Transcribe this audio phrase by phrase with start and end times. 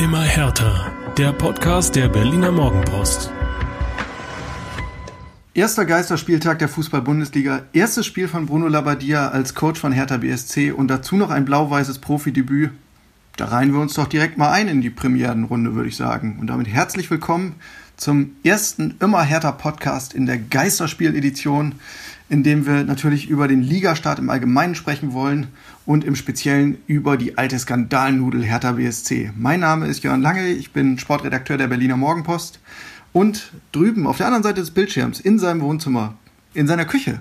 [0.00, 0.90] Immer härter.
[1.18, 3.30] Der Podcast der Berliner Morgenpost.
[5.52, 7.64] Erster Geisterspieltag der Fußball-Bundesliga.
[7.74, 11.98] Erstes Spiel von Bruno Labbadia als Coach von Hertha BSC und dazu noch ein blau-weißes
[11.98, 12.70] Profidebüt.
[13.36, 16.38] Da reihen wir uns doch direkt mal ein in die Premierenrunde, würde ich sagen.
[16.40, 17.56] Und damit herzlich willkommen
[17.98, 21.74] zum ersten Immer härter Podcast in der Geisterspiel-Edition,
[22.30, 25.48] in dem wir natürlich über den Ligastart im Allgemeinen sprechen wollen
[25.90, 29.32] und im Speziellen über die alte Skandalnudel Hertha BSC.
[29.36, 32.60] Mein Name ist Jörn Lange, ich bin Sportredakteur der Berliner Morgenpost
[33.12, 36.14] und drüben auf der anderen Seite des Bildschirms in seinem Wohnzimmer,
[36.54, 37.20] in seiner Küche,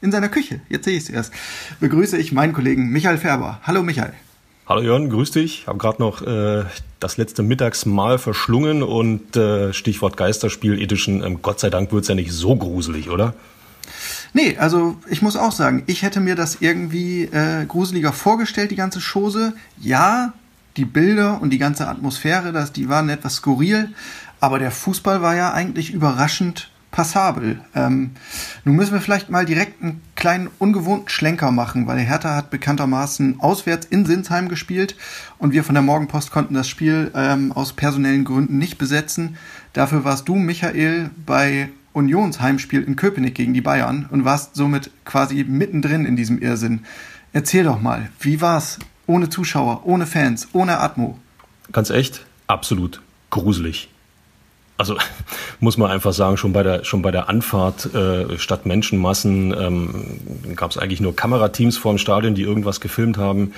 [0.00, 1.32] in seiner Küche, jetzt sehe ich es erst,
[1.80, 3.58] begrüße ich meinen Kollegen Michael Färber.
[3.64, 4.12] Hallo Michael.
[4.68, 5.62] Hallo Jörn, grüß dich.
[5.62, 6.66] Ich habe gerade noch äh,
[7.00, 11.24] das letzte Mittagsmahl verschlungen und äh, Stichwort Geisterspiel Edition.
[11.24, 13.34] Ähm, Gott sei Dank wird es ja nicht so gruselig, oder?
[14.32, 18.76] Nee, also ich muss auch sagen, ich hätte mir das irgendwie äh, gruseliger vorgestellt, die
[18.76, 19.54] ganze Chose.
[19.78, 20.32] Ja,
[20.76, 23.90] die Bilder und die ganze Atmosphäre, das, die waren etwas skurril,
[24.38, 27.60] aber der Fußball war ja eigentlich überraschend passabel.
[27.74, 28.12] Ähm,
[28.64, 33.40] nun müssen wir vielleicht mal direkt einen kleinen ungewohnten Schlenker machen, weil Hertha hat bekanntermaßen
[33.40, 34.96] auswärts in Sinsheim gespielt
[35.38, 39.36] und wir von der Morgenpost konnten das Spiel ähm, aus personellen Gründen nicht besetzen.
[39.72, 44.90] Dafür warst du, Michael, bei Unions Heimspiel in Köpenick gegen die Bayern und warst somit
[45.04, 46.80] quasi mittendrin in diesem Irrsinn.
[47.32, 51.18] Erzähl doch mal, wie war's ohne Zuschauer, ohne Fans, ohne Atmo?
[51.72, 53.88] Ganz echt, absolut gruselig
[54.80, 54.96] also
[55.60, 60.56] muss man einfach sagen, schon bei der, schon bei der Anfahrt äh, statt Menschenmassen ähm,
[60.56, 63.52] gab es eigentlich nur Kamerateams vor dem Stadion, die irgendwas gefilmt haben.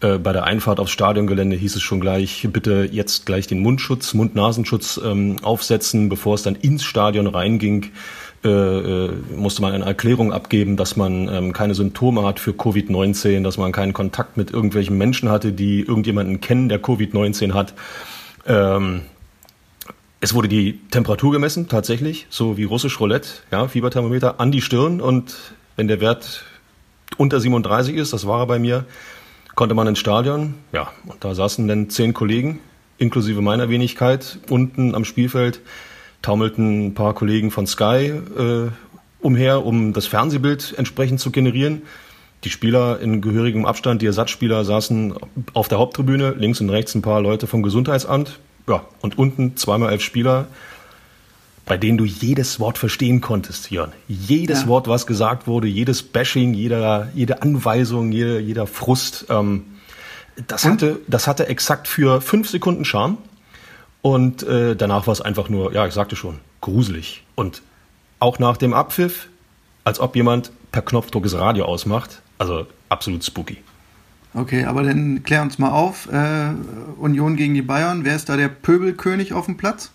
[0.00, 4.12] Äh, bei der Einfahrt aufs Stadiongelände hieß es schon gleich, bitte jetzt gleich den Mundschutz,
[4.12, 7.92] Mund-Nasenschutz ähm, aufsetzen, bevor es dann ins Stadion reinging.
[8.44, 13.42] Äh, äh, musste man eine Erklärung abgeben, dass man ähm, keine Symptome hat für Covid-19,
[13.42, 17.72] dass man keinen Kontakt mit irgendwelchen Menschen hatte, die irgendjemanden kennen, der Covid-19 hat.
[18.46, 19.00] Ähm,
[20.24, 25.02] es wurde die Temperatur gemessen, tatsächlich, so wie russisch Roulette, ja, Fieberthermometer an die Stirn.
[25.02, 25.36] Und
[25.76, 26.44] wenn der Wert
[27.18, 28.86] unter 37 ist, das war er bei mir,
[29.54, 32.60] konnte man ins Stadion, ja, und da saßen dann zehn Kollegen,
[32.96, 35.60] inklusive meiner Wenigkeit, unten am Spielfeld
[36.22, 38.70] taumelten ein paar Kollegen von Sky äh,
[39.20, 41.82] umher, um das Fernsehbild entsprechend zu generieren.
[42.44, 45.12] Die Spieler in gehörigem Abstand, die Ersatzspieler saßen
[45.52, 49.92] auf der Haupttribüne, links und rechts ein paar Leute vom Gesundheitsamt, ja, und unten zweimal
[49.92, 50.46] elf Spieler,
[51.66, 53.92] bei denen du jedes Wort verstehen konntest, Jörn.
[54.08, 54.68] Jedes ja.
[54.68, 59.26] Wort, was gesagt wurde, jedes Bashing, jeder, jede Anweisung, jeder, jeder Frust.
[59.30, 59.64] Ähm,
[60.46, 63.18] das, hatte, das hatte exakt für fünf Sekunden Charme.
[64.02, 67.24] Und äh, danach war es einfach nur, ja, ich sagte schon, gruselig.
[67.34, 67.62] Und
[68.18, 69.28] auch nach dem Abpfiff,
[69.84, 72.20] als ob jemand per Knopfdruck das Radio ausmacht.
[72.36, 73.58] Also absolut spooky.
[74.34, 76.08] Okay, aber dann klär uns mal auf.
[76.12, 76.50] Äh,
[76.98, 78.04] Union gegen die Bayern.
[78.04, 79.92] Wer ist da der Pöbelkönig auf dem Platz?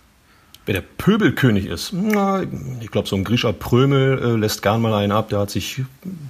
[0.65, 1.91] Wer der Pöbelkönig ist?
[1.93, 2.43] Na,
[2.79, 5.29] ich glaube, so ein Grischer Prömel äh, lässt gern mal einen ab.
[5.29, 5.81] Der hat sich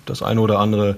[0.05, 0.97] das eine oder andere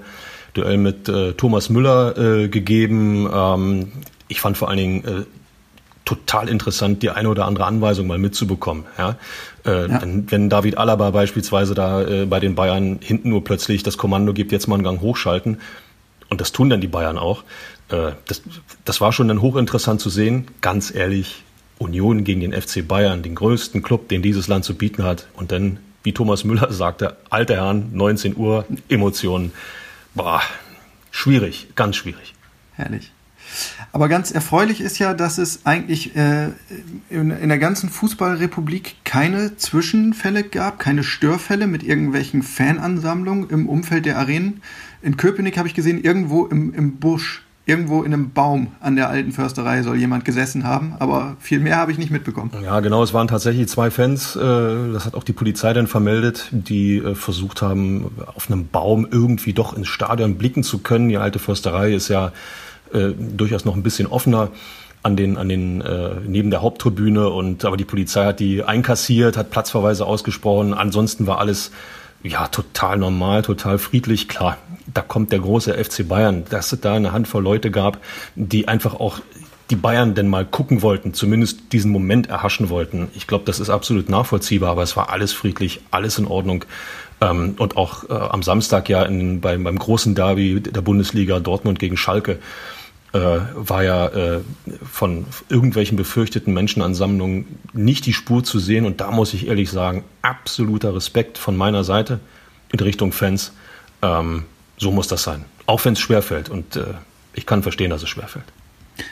[0.54, 3.28] Duell mit äh, Thomas Müller äh, gegeben.
[3.32, 3.92] Ähm,
[4.28, 5.24] ich fand vor allen Dingen äh,
[6.04, 8.84] total interessant, die eine oder andere Anweisung mal mitzubekommen.
[8.98, 9.16] Ja?
[9.64, 10.02] Äh, ja.
[10.02, 14.32] Wenn, wenn David Alaba beispielsweise da äh, bei den Bayern hinten nur plötzlich das Kommando
[14.32, 15.58] gibt, jetzt mal einen Gang hochschalten,
[16.32, 17.44] und das tun dann die Bayern auch.
[17.90, 18.40] Äh, das,
[18.86, 20.46] das war schon dann hochinteressant zu sehen.
[20.62, 21.44] Ganz ehrlich,
[21.78, 25.28] Union gegen den FC Bayern, den größten Club, den dieses Land zu bieten hat.
[25.34, 29.52] Und dann, wie Thomas Müller sagte, alter Herrn, 19 Uhr, Emotionen.
[30.14, 30.40] Boah,
[31.10, 32.32] schwierig, ganz schwierig.
[32.76, 33.12] Herrlich.
[33.92, 36.46] Aber ganz erfreulich ist ja, dass es eigentlich äh,
[37.10, 44.06] in, in, der ganzen Fußballrepublik keine Zwischenfälle gab, keine Störfälle mit irgendwelchen Fanansammlungen im Umfeld
[44.06, 44.62] der Arenen.
[45.02, 49.08] In Köpenick habe ich gesehen, irgendwo im, im Busch, irgendwo in einem Baum an der
[49.08, 52.50] alten Försterei soll jemand gesessen haben, aber viel mehr habe ich nicht mitbekommen.
[52.62, 56.48] Ja, genau, es waren tatsächlich zwei Fans, äh, das hat auch die Polizei dann vermeldet,
[56.52, 61.08] die äh, versucht haben, auf einem Baum irgendwie doch ins Stadion blicken zu können.
[61.08, 62.32] Die alte Försterei ist ja
[62.92, 64.50] äh, durchaus noch ein bisschen offener
[65.04, 69.36] an den an den äh, neben der Haupttribüne und aber die Polizei hat die einkassiert,
[69.36, 70.74] hat Platzverweise ausgesprochen.
[70.74, 71.72] Ansonsten war alles
[72.22, 74.28] ja, total normal, total friedlich.
[74.28, 74.58] Klar,
[74.92, 77.98] da kommt der große FC Bayern, dass es da eine Handvoll Leute gab,
[78.34, 79.20] die einfach auch
[79.70, 83.08] die Bayern denn mal gucken wollten, zumindest diesen Moment erhaschen wollten.
[83.14, 86.64] Ich glaube, das ist absolut nachvollziehbar, aber es war alles friedlich, alles in Ordnung.
[87.20, 91.78] Ähm, und auch äh, am Samstag ja in, beim, beim großen Derby der Bundesliga Dortmund
[91.78, 92.38] gegen Schalke
[93.12, 94.40] äh, war ja äh,
[94.90, 98.86] von irgendwelchen befürchteten Menschenansammlungen nicht die Spur zu sehen.
[98.86, 102.20] Und da muss ich ehrlich sagen, absoluter Respekt von meiner Seite
[102.72, 103.52] in Richtung Fans.
[104.00, 104.44] Ähm,
[104.78, 105.44] so muss das sein.
[105.66, 106.48] Auch wenn es schwerfällt.
[106.48, 106.94] Und äh,
[107.34, 108.46] ich kann verstehen, dass es schwerfällt.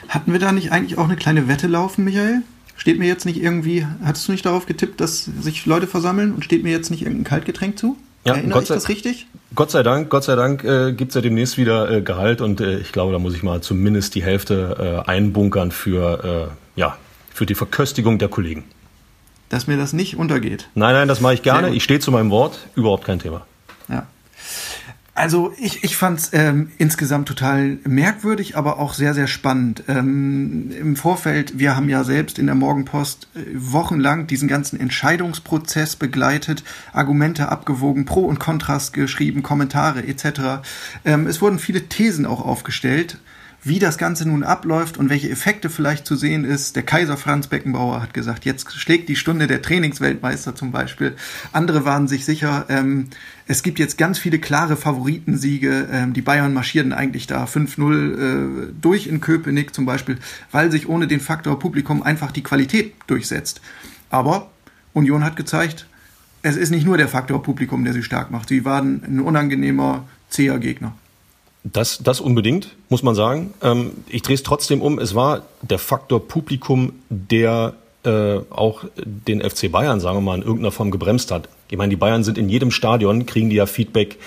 [0.09, 2.41] Hatten wir da nicht eigentlich auch eine kleine Wette laufen, Michael?
[2.77, 6.43] Steht mir jetzt nicht irgendwie, hattest du nicht darauf getippt, dass sich Leute versammeln und
[6.43, 7.97] steht mir jetzt nicht irgendein Kaltgetränk zu?
[8.23, 9.27] Ja, Erinnere Gott ich sei- das richtig?
[9.55, 12.61] Gott sei Dank, Gott sei Dank äh, gibt es ja demnächst wieder äh, Gehalt und
[12.61, 16.97] äh, ich glaube, da muss ich mal zumindest die Hälfte äh, einbunkern für, äh, ja,
[17.33, 18.63] für die Verköstigung der Kollegen.
[19.49, 20.69] Dass mir das nicht untergeht.
[20.75, 21.71] Nein, nein, das mache ich gerne.
[21.71, 23.45] Ich stehe zu meinem Wort, überhaupt kein Thema.
[25.21, 29.83] Also ich, ich fand es ähm, insgesamt total merkwürdig, aber auch sehr, sehr spannend.
[29.87, 35.95] Ähm, Im Vorfeld, wir haben ja selbst in der Morgenpost äh, wochenlang diesen ganzen Entscheidungsprozess
[35.95, 40.63] begleitet, Argumente abgewogen, Pro und Kontrast geschrieben, Kommentare etc.
[41.05, 43.19] Ähm, es wurden viele Thesen auch aufgestellt,
[43.63, 46.75] wie das Ganze nun abläuft und welche Effekte vielleicht zu sehen ist.
[46.75, 51.15] Der Kaiser Franz Beckenbauer hat gesagt, jetzt schlägt die Stunde der Trainingsweltmeister zum Beispiel.
[51.51, 53.07] Andere waren sich sicher, ähm,
[53.45, 55.87] es gibt jetzt ganz viele klare Favoritensiege.
[55.91, 60.17] Ähm, die Bayern marschierten eigentlich da 5-0 äh, durch in Köpenick zum Beispiel,
[60.51, 63.61] weil sich ohne den Faktor Publikum einfach die Qualität durchsetzt.
[64.09, 64.49] Aber
[64.93, 65.85] Union hat gezeigt,
[66.41, 68.49] es ist nicht nur der Faktor Publikum, der sie stark macht.
[68.49, 70.95] Sie waren ein unangenehmer, zäher Gegner.
[71.63, 73.53] Das, das unbedingt, muss man sagen.
[73.61, 74.97] Ähm, ich drehe es trotzdem um.
[74.97, 77.73] Es war der Faktor Publikum, der
[78.03, 81.49] äh, auch den FC Bayern, sagen wir mal, in irgendeiner Form gebremst hat.
[81.69, 84.17] Ich meine, die Bayern sind in jedem Stadion, kriegen die ja Feedback,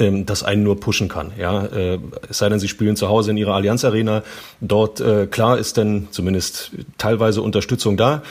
[0.00, 1.30] ähm, das einen nur pushen kann.
[1.38, 1.98] Ja, äh,
[2.28, 4.24] es sei denn, sie spielen zu Hause in ihrer Allianz Arena.
[4.60, 8.22] Dort, äh, klar, ist denn zumindest teilweise Unterstützung da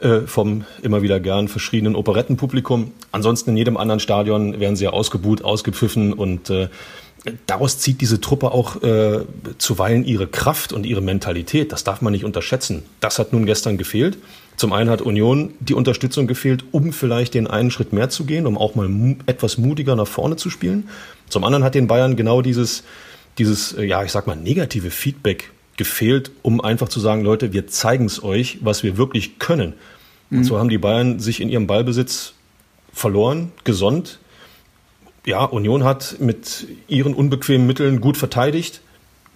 [0.00, 2.92] äh, vom immer wieder gern verschriebenen Operettenpublikum.
[3.10, 6.68] Ansonsten in jedem anderen Stadion werden sie ja ausgebuht, ausgepfiffen und äh,
[7.46, 9.20] daraus zieht diese Truppe auch äh,
[9.58, 11.72] zuweilen ihre Kraft und ihre Mentalität.
[11.72, 12.82] Das darf man nicht unterschätzen.
[13.00, 14.18] Das hat nun gestern gefehlt.
[14.56, 18.46] Zum einen hat Union die Unterstützung gefehlt, um vielleicht den einen Schritt mehr zu gehen,
[18.46, 20.88] um auch mal mu etwas mutiger nach vorne zu spielen.
[21.28, 22.82] Zum anderen hat den Bayern genau dieses,
[23.38, 27.66] dieses, äh, ja, ich sag mal, negative Feedback gefehlt, um einfach zu sagen, Leute, wir
[27.66, 29.74] zeigen es euch, was wir wirklich können.
[30.30, 32.32] Und so haben die Bayern sich in ihrem Ballbesitz
[32.92, 34.18] verloren, gesonnt.
[35.24, 38.80] Ja, Union hat mit ihren unbequemen Mitteln gut verteidigt.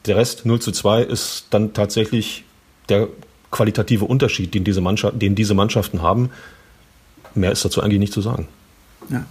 [0.07, 2.45] Der Rest 0 zu 2 ist dann tatsächlich
[2.89, 3.09] der
[3.51, 6.31] qualitative Unterschied, den diese, Mannschaft, den diese Mannschaften haben.
[7.35, 8.49] Mehr ist dazu eigentlich nicht zu sagen.
[9.09, 9.25] Ja.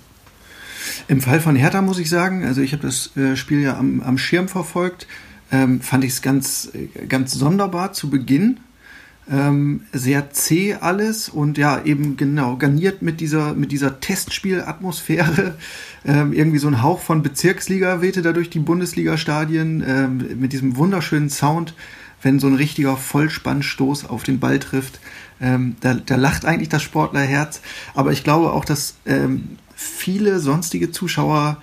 [1.08, 4.02] Im Fall von Hertha muss ich sagen, also ich habe das äh, Spiel ja am,
[4.02, 5.08] am Schirm verfolgt,
[5.52, 8.60] ähm, fand ich es ganz, äh, ganz sonderbar zu Beginn.
[9.32, 15.56] Ähm, sehr zäh alles und ja, eben genau, garniert mit dieser, mit dieser Testspielatmosphäre.
[16.08, 20.78] Ähm, irgendwie so ein Hauch von Bezirksliga wehte da durch die Bundesliga-Stadien, ähm, mit diesem
[20.78, 21.74] wunderschönen Sound,
[22.22, 25.00] wenn so ein richtiger Vollspannstoß auf den Ball trifft.
[25.42, 27.60] Ähm, da, da lacht eigentlich das Sportlerherz.
[27.96, 31.58] Aber ich glaube auch, dass ähm, viele sonstige Zuschauer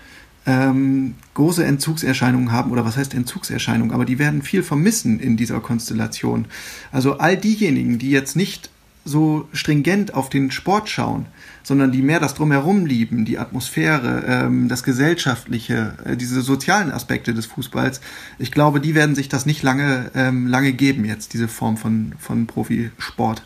[0.44, 5.60] ähm, große Entzugserscheinungen haben, oder was heißt Entzugserscheinungen, aber die werden viel vermissen in dieser
[5.60, 6.46] Konstellation.
[6.90, 8.70] Also all diejenigen, die jetzt nicht
[9.04, 11.26] so stringent auf den Sport schauen,
[11.62, 17.34] sondern die mehr das drumherum lieben, die Atmosphäre, ähm, das Gesellschaftliche, äh, diese sozialen Aspekte
[17.34, 18.00] des Fußballs,
[18.38, 22.14] ich glaube, die werden sich das nicht lange, ähm, lange geben jetzt, diese Form von,
[22.18, 23.42] von Profisport.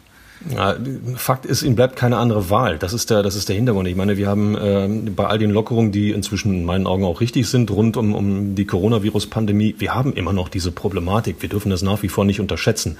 [0.51, 0.77] Ja,
[1.17, 2.79] Fakt ist, ihnen bleibt keine andere Wahl.
[2.79, 3.89] Das ist der, das ist der Hintergrund.
[3.89, 7.21] Ich meine, wir haben äh, bei all den Lockerungen, die inzwischen in meinen Augen auch
[7.21, 11.37] richtig sind, rund um, um die Coronavirus-Pandemie, wir haben immer noch diese Problematik.
[11.41, 12.97] Wir dürfen das nach wie vor nicht unterschätzen.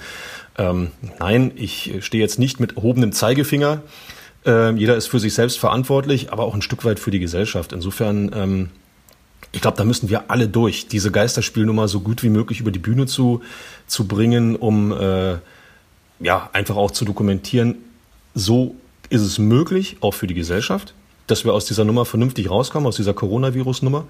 [0.57, 3.81] Ähm, nein, ich stehe jetzt nicht mit erhobenem Zeigefinger.
[4.45, 7.71] Äh, jeder ist für sich selbst verantwortlich, aber auch ein Stück weit für die Gesellschaft.
[7.71, 8.69] Insofern, ähm,
[9.51, 12.79] ich glaube, da müssen wir alle durch, diese Geisterspielnummer so gut wie möglich über die
[12.79, 13.41] Bühne zu,
[13.85, 15.35] zu bringen, um äh,
[16.19, 17.75] ja, einfach auch zu dokumentieren,
[18.33, 18.75] so
[19.09, 20.93] ist es möglich, auch für die Gesellschaft,
[21.27, 24.05] dass wir aus dieser Nummer vernünftig rauskommen, aus dieser Coronavirus-Nummer.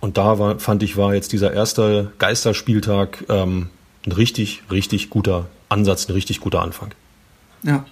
[0.00, 3.70] Und da war, fand ich, war jetzt dieser erste Geisterspieltag ähm,
[4.06, 6.90] ein richtig, richtig guter Ansatz, ein richtig guter Anfang.
[7.62, 7.84] Ja.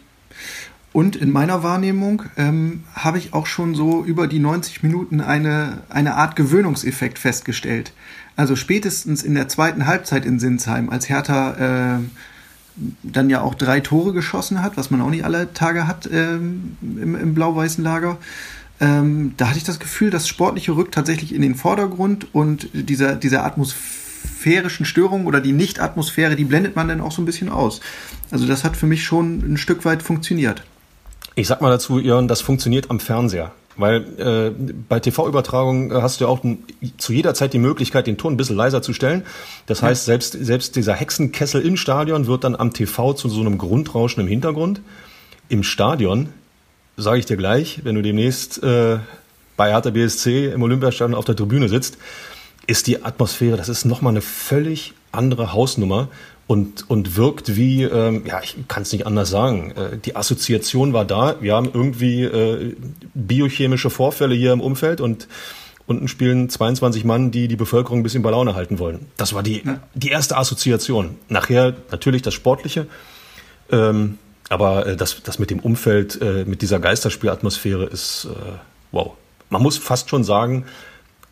[0.92, 5.82] Und in meiner Wahrnehmung ähm, habe ich auch schon so über die 90 Minuten eine,
[5.88, 7.92] eine Art Gewöhnungseffekt festgestellt.
[8.36, 11.98] Also spätestens in der zweiten Halbzeit in Sinsheim, als Hertha äh,
[13.02, 16.76] dann ja auch drei Tore geschossen hat, was man auch nicht alle Tage hat ähm,
[16.82, 18.18] im, im blau-weißen Lager.
[18.80, 23.14] Ähm, da hatte ich das Gefühl, das Sportliche rückt tatsächlich in den Vordergrund und dieser,
[23.14, 27.80] dieser atmosphärischen Störung oder die Nicht-Atmosphäre, die blendet man dann auch so ein bisschen aus.
[28.30, 30.64] Also das hat für mich schon ein Stück weit funktioniert.
[31.36, 33.52] Ich sag mal dazu, Jörn, das funktioniert am Fernseher.
[33.76, 34.50] Weil äh,
[34.88, 36.40] bei TV-Übertragungen hast du ja auch
[36.96, 39.24] zu jeder Zeit die Möglichkeit, den Ton ein bisschen leiser zu stellen.
[39.66, 39.88] Das ja.
[39.88, 44.20] heißt, selbst, selbst dieser Hexenkessel im Stadion wird dann am TV zu so einem Grundrauschen
[44.20, 44.80] im Hintergrund.
[45.48, 46.28] Im Stadion,
[46.96, 48.98] sage ich dir gleich, wenn du demnächst äh,
[49.56, 51.98] bei Hertha BSC im Olympiastadion auf der Tribüne sitzt,
[52.66, 56.08] ist die Atmosphäre, das ist nochmal eine völlig andere Hausnummer.
[56.46, 59.72] Und, und wirkt wie, ähm, ja, ich kann es nicht anders sagen.
[59.72, 61.36] Äh, die Assoziation war da.
[61.40, 62.76] Wir haben irgendwie äh,
[63.14, 65.26] biochemische Vorfälle hier im Umfeld und
[65.86, 69.06] unten spielen 22 Mann, die die Bevölkerung ein bisschen bei Laune halten wollen.
[69.16, 69.80] Das war die, ja.
[69.94, 71.16] die erste Assoziation.
[71.28, 72.86] Nachher natürlich das Sportliche.
[73.70, 78.52] Ähm, aber äh, das, das mit dem Umfeld, äh, mit dieser Geisterspielatmosphäre ist äh,
[78.92, 79.12] wow.
[79.50, 80.64] Man muss fast schon sagen,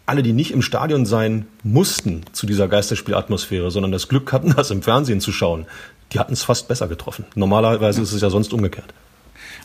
[0.06, 4.71] alle, die nicht im Stadion sein mussten zu dieser Geisterspielatmosphäre, sondern das Glück hatten, das
[4.71, 5.66] im Fernsehen zu schauen,
[6.12, 7.25] die hatten es fast besser getroffen.
[7.35, 8.92] Normalerweise ist es ja sonst umgekehrt.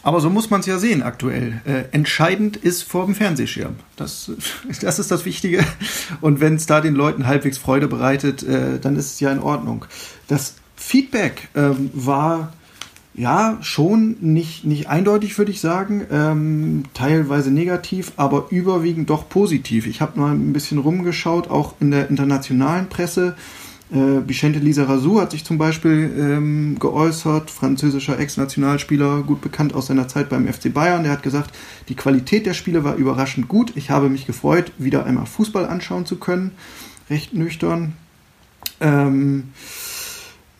[0.03, 1.61] Aber so muss man es ja sehen aktuell.
[1.65, 3.75] Äh, entscheidend ist vor dem Fernsehschirm.
[3.95, 4.31] Das,
[4.81, 5.65] das ist das Wichtige.
[6.21, 9.39] Und wenn es da den Leuten halbwegs Freude bereitet, äh, dann ist es ja in
[9.39, 9.85] Ordnung.
[10.27, 12.53] Das Feedback ähm, war
[13.17, 16.05] ja, schon nicht, nicht eindeutig, würde ich sagen.
[16.11, 19.87] Ähm, teilweise negativ, aber überwiegend doch positiv.
[19.87, 23.35] Ich habe mal ein bisschen rumgeschaut, auch in der internationalen Presse.
[23.91, 30.07] Äh, Vicente Lizarazu hat sich zum Beispiel ähm, geäußert, französischer Ex-Nationalspieler, gut bekannt aus seiner
[30.07, 31.01] Zeit beim FC Bayern.
[31.01, 31.55] Der hat gesagt,
[31.89, 33.71] die Qualität der Spiele war überraschend gut.
[33.75, 36.51] Ich habe mich gefreut, wieder einmal Fußball anschauen zu können.
[37.09, 37.93] Recht nüchtern.
[38.79, 39.45] Ähm,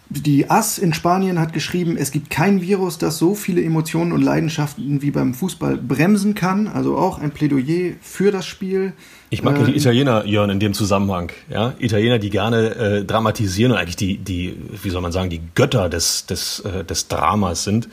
[0.09, 4.21] die AS in Spanien hat geschrieben, es gibt kein Virus, das so viele Emotionen und
[4.21, 6.67] Leidenschaften wie beim Fußball bremsen kann.
[6.67, 8.93] Also auch ein Plädoyer für das Spiel.
[9.29, 11.31] Ich mag ja die ähm, Italiener, Jörn, in dem Zusammenhang.
[11.49, 11.73] Ja?
[11.79, 15.89] Italiener, die gerne äh, dramatisieren und eigentlich die, die, wie soll man sagen, die Götter
[15.89, 17.89] des, des, äh, des Dramas sind.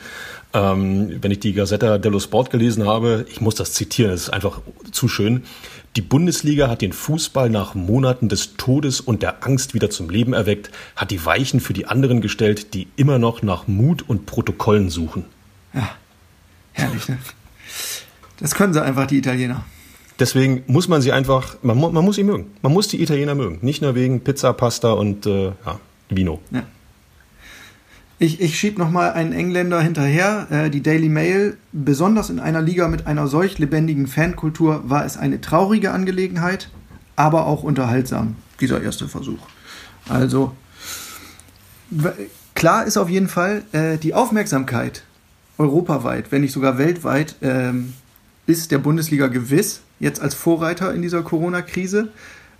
[0.53, 4.29] Ähm, wenn ich die Gazzetta dello Sport gelesen habe, ich muss das zitieren, das ist
[4.29, 5.43] einfach zu schön.
[5.95, 10.33] Die Bundesliga hat den Fußball nach Monaten des Todes und der Angst wieder zum Leben
[10.33, 14.89] erweckt, hat die Weichen für die anderen gestellt, die immer noch nach Mut und Protokollen
[14.89, 15.23] suchen.
[15.73, 15.89] Ja,
[16.73, 17.17] herrlich, ne?
[18.39, 19.63] Das können sie einfach, die Italiener.
[20.19, 22.51] Deswegen muss man sie einfach, man, man muss sie mögen.
[22.61, 23.59] Man muss die Italiener mögen.
[23.61, 26.41] Nicht nur wegen Pizza, Pasta und äh, ja, Vino.
[26.51, 26.63] Ja.
[28.17, 30.47] Ich, ich schiebe nochmal einen Engländer hinterher.
[30.49, 35.17] Äh, die Daily Mail, besonders in einer Liga mit einer solch lebendigen Fankultur, war es
[35.17, 36.69] eine traurige Angelegenheit,
[37.17, 39.39] aber auch unterhaltsam, dieser erste Versuch.
[40.07, 40.53] Also,
[42.53, 45.03] klar ist auf jeden Fall, äh, die Aufmerksamkeit
[45.57, 47.93] europaweit, wenn nicht sogar weltweit, ähm,
[48.47, 52.09] ist der Bundesliga gewiss, jetzt als Vorreiter in dieser Corona-Krise.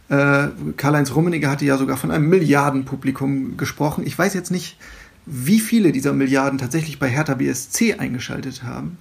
[0.10, 0.48] Äh,
[0.78, 4.06] Karl-Heinz Rummenigge hatte ja sogar von einem Milliardenpublikum gesprochen.
[4.06, 4.78] Ich weiß jetzt nicht,
[5.26, 8.98] wie viele dieser Milliarden tatsächlich bei Hertha BSC eingeschaltet haben.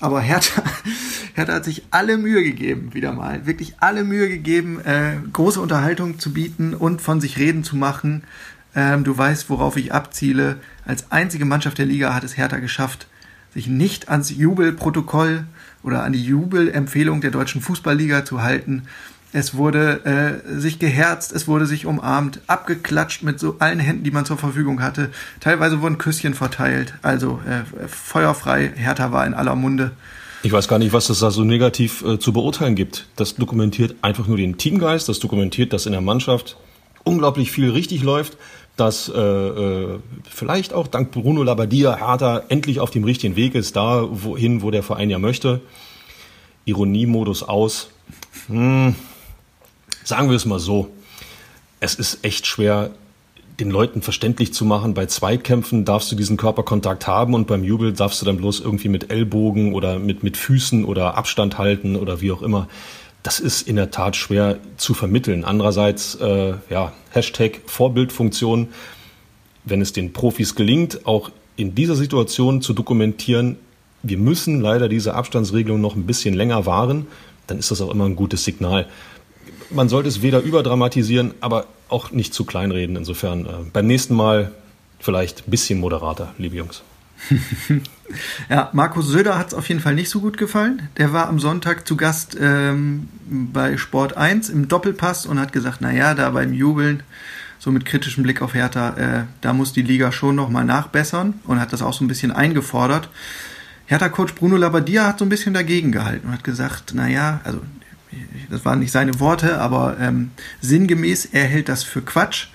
[0.00, 0.62] Aber Hertha,
[1.34, 6.18] Hertha hat sich alle Mühe gegeben, wieder mal, wirklich alle Mühe gegeben, äh, große Unterhaltung
[6.18, 8.24] zu bieten und von sich reden zu machen.
[8.74, 10.58] Ähm, du weißt, worauf ich abziele.
[10.84, 13.06] Als einzige Mannschaft der Liga hat es Hertha geschafft,
[13.54, 15.44] sich nicht ans Jubelprotokoll
[15.82, 18.82] oder an die Jubelempfehlung der deutschen Fußballliga zu halten,
[19.32, 24.10] es wurde äh, sich geherzt, es wurde sich umarmt, abgeklatscht mit so allen Händen, die
[24.10, 25.10] man zur Verfügung hatte.
[25.40, 26.94] Teilweise wurden Küsschen verteilt.
[27.00, 29.92] Also äh, feuerfrei, Hertha war in aller Munde.
[30.42, 33.06] Ich weiß gar nicht, was das da so negativ äh, zu beurteilen gibt.
[33.16, 36.58] Das dokumentiert einfach nur den Teamgeist, das dokumentiert, dass in der Mannschaft
[37.04, 38.36] unglaublich viel richtig läuft,
[38.76, 39.98] dass äh, äh,
[40.28, 44.70] vielleicht auch dank Bruno Labbadia Hertha endlich auf dem richtigen Weg ist, da wohin, wo
[44.70, 45.62] der Verein ja möchte.
[46.66, 47.88] Ironiemodus aus.
[48.48, 48.94] Hm
[50.04, 50.90] Sagen wir es mal so,
[51.80, 52.90] es ist echt schwer,
[53.60, 57.92] den Leuten verständlich zu machen, bei Zweikämpfen darfst du diesen Körperkontakt haben und beim Jubel
[57.92, 62.20] darfst du dann bloß irgendwie mit Ellbogen oder mit, mit Füßen oder Abstand halten oder
[62.20, 62.68] wie auch immer.
[63.22, 65.44] Das ist in der Tat schwer zu vermitteln.
[65.44, 68.68] Andererseits, äh, ja, Hashtag Vorbildfunktion,
[69.64, 73.58] wenn es den Profis gelingt, auch in dieser Situation zu dokumentieren,
[74.02, 77.06] wir müssen leider diese Abstandsregelung noch ein bisschen länger wahren,
[77.46, 78.88] dann ist das auch immer ein gutes Signal
[79.74, 82.96] man sollte es weder überdramatisieren, aber auch nicht zu kleinreden.
[82.96, 84.52] Insofern äh, beim nächsten Mal
[84.98, 86.82] vielleicht ein bisschen moderater, liebe Jungs.
[88.50, 90.88] ja, Markus Söder hat es auf jeden Fall nicht so gut gefallen.
[90.96, 95.80] Der war am Sonntag zu Gast ähm, bei Sport 1 im Doppelpass und hat gesagt,
[95.80, 97.02] naja, da beim Jubeln,
[97.58, 101.60] so mit kritischem Blick auf Hertha, äh, da muss die Liga schon nochmal nachbessern und
[101.60, 103.08] hat das auch so ein bisschen eingefordert.
[103.86, 107.60] Hertha-Coach Bruno Labbadia hat so ein bisschen dagegen gehalten und hat gesagt, naja, also
[108.50, 112.48] das waren nicht seine Worte, aber ähm, sinngemäß, er hält das für Quatsch.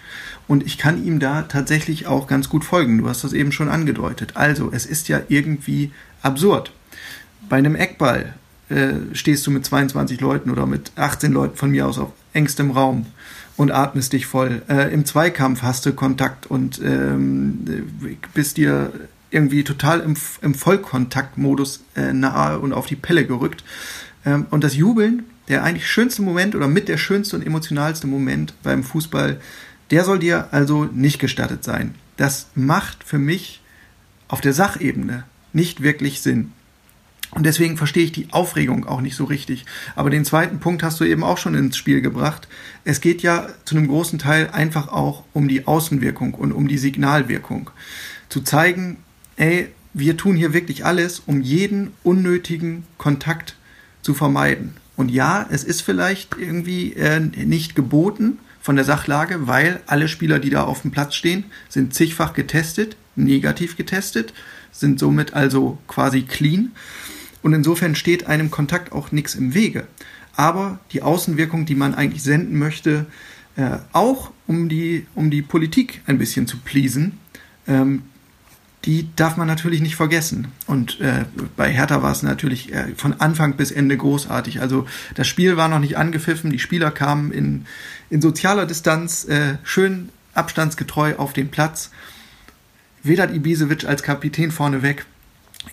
[0.48, 3.00] Und ich kann ihm da tatsächlich auch ganz gut folgen.
[3.00, 4.34] Du hast das eben schon angedeutet.
[4.36, 6.72] Also, es ist ja irgendwie absurd.
[7.50, 8.34] Bei einem Eckball
[8.70, 12.72] äh, stehst du mit 22 Leuten oder mit 18 Leuten von mir aus auf engstem
[12.72, 13.08] Raum
[13.58, 14.62] und atmest dich voll.
[14.70, 17.88] Äh, Im Zweikampf hast du Kontakt und ähm,
[18.34, 18.92] bist dir
[19.32, 23.64] irgendwie total im, im Vollkontaktmodus äh, nahe und auf die Pelle gerückt.
[24.26, 28.54] Ähm, und das Jubeln der eigentlich schönste Moment oder mit der schönste und emotionalste Moment
[28.63, 29.39] beim Fußball,
[29.92, 31.96] der soll dir also nicht gestattet sein.
[32.18, 33.62] das macht für mich
[34.27, 35.24] auf der Sachebene
[35.54, 36.51] nicht wirklich Sinn.
[37.32, 39.66] Und deswegen verstehe ich die Aufregung auch nicht so richtig.
[39.96, 42.48] Aber den zweiten Punkt hast du eben auch schon ins Spiel gebracht.
[42.86, 46.77] Es geht ja zu einem großen Teil einfach auch um die Außenwirkung und um die
[46.77, 47.70] Signalwirkung.
[48.30, 48.98] Zu zeigen,
[49.36, 53.56] ey, wir tun hier wirklich alles, um jeden unnötigen Kontakt
[54.01, 54.75] zu vermeiden.
[54.98, 60.39] Und ja, es ist vielleicht irgendwie äh, nicht geboten von der Sachlage, weil alle Spieler,
[60.39, 64.34] die da auf dem Platz stehen, sind zigfach getestet, negativ getestet,
[64.72, 66.72] sind somit also quasi clean.
[67.44, 69.88] Und insofern steht einem Kontakt auch nichts im Wege.
[70.36, 73.06] Aber die Außenwirkung, die man eigentlich senden möchte,
[73.56, 77.20] äh, auch um die, um die Politik ein bisschen zu pleasen,
[77.68, 78.01] ähm,
[78.88, 80.48] die darf man natürlich nicht vergessen.
[80.65, 81.25] Und äh,
[81.58, 84.62] bei Hertha war es natürlich äh, von Anfang bis Ende großartig.
[84.62, 87.65] Also das Spiel war noch nicht angepfiffen, die Spieler kamen in,
[88.10, 91.91] in sozialer Distanz äh, schön abstandsgetreu auf den Platz.
[93.03, 95.06] Vedat Ibisevic als Kapitän vorneweg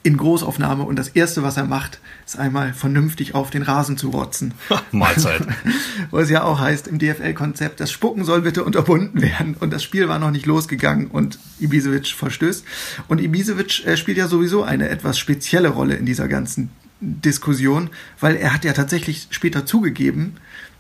[0.03, 4.11] in Großaufnahme und das Erste, was er macht, ist einmal vernünftig auf den Rasen zu
[4.11, 4.55] rotzen.
[4.93, 5.47] Mahlzeit.
[6.11, 9.83] Wo es ja auch heißt im DFL-Konzept, das Spucken soll bitte unterbunden werden und das
[9.83, 12.65] Spiel war noch nicht losgegangen und Ibisevic verstößt.
[13.09, 16.71] Und Ibisevic äh, spielt ja sowieso eine etwas spezielle Rolle in dieser ganzen
[17.01, 20.37] Diskussion, weil er hat ja tatsächlich später zugegeben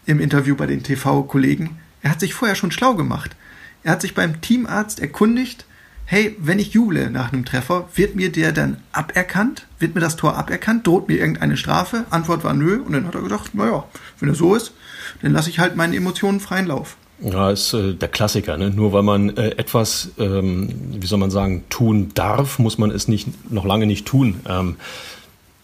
[0.06, 3.35] im Interview bei den TV-Kollegen, er hat sich vorher schon schlau gemacht.
[3.83, 5.64] Er hat sich beim Teamarzt erkundigt,
[6.07, 9.67] hey, wenn ich juble nach einem Treffer, wird mir der dann aberkannt?
[9.79, 10.87] Wird mir das Tor aberkannt?
[10.87, 12.05] Droht mir irgendeine Strafe?
[12.11, 12.81] Antwort war nö.
[12.81, 13.85] Und dann hat er gedacht, naja,
[14.21, 14.73] wenn es so ist,
[15.23, 16.97] dann lasse ich halt meinen Emotionen freien Lauf.
[17.21, 18.57] Ja, ist äh, der Klassiker.
[18.57, 18.71] Ne?
[18.71, 20.69] Nur weil man äh, etwas, ähm,
[20.99, 24.41] wie soll man sagen, tun darf, muss man es nicht noch lange nicht tun.
[24.49, 24.77] Ähm,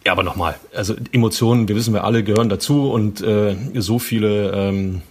[0.05, 4.51] ja, aber nochmal, also Emotionen, wir wissen wir alle, gehören dazu und äh, so viele
[4.51, 5.01] ähm,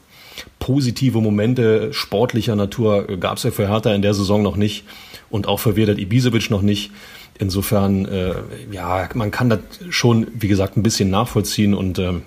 [0.59, 4.85] positive Momente sportlicher Natur gab es ja für Hertha in der Saison noch nicht
[5.31, 6.91] und auch für Ibisevic noch nicht.
[7.39, 8.35] Insofern, äh,
[8.71, 12.21] ja, man kann das schon, wie gesagt, ein bisschen nachvollziehen und äh,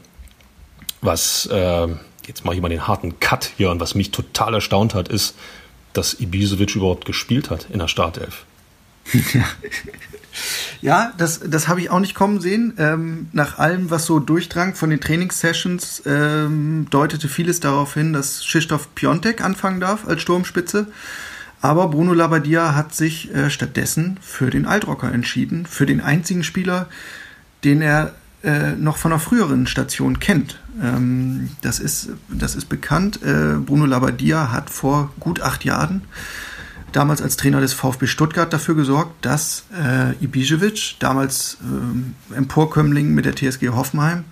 [1.01, 1.87] was, äh,
[2.25, 5.35] jetzt mache ich mal den harten Cut hier und was mich total erstaunt hat, ist,
[5.91, 8.45] dass Ibisevic überhaupt gespielt hat in der Startelf.
[10.81, 12.73] Ja, das, das habe ich auch nicht kommen sehen.
[12.77, 18.41] Ähm, nach allem, was so durchdrang von den Trainingssessions, ähm, deutete vieles darauf hin, dass
[18.41, 20.87] Krzysztof Piontek anfangen darf als Sturmspitze.
[21.63, 26.89] Aber Bruno Labbadia hat sich äh, stattdessen für den Altrocker entschieden, für den einzigen Spieler,
[27.63, 30.59] den er äh, noch von einer früheren Station kennt.
[30.83, 33.23] Ähm, das, ist, das ist bekannt.
[33.23, 36.01] Äh, Bruno Labbadia hat vor gut acht Jahren
[36.91, 41.59] damals als Trainer des VfB Stuttgart dafür gesorgt, dass äh, Ibisevic, damals
[42.33, 44.25] äh, Emporkömmling mit der TSG Hoffenheim,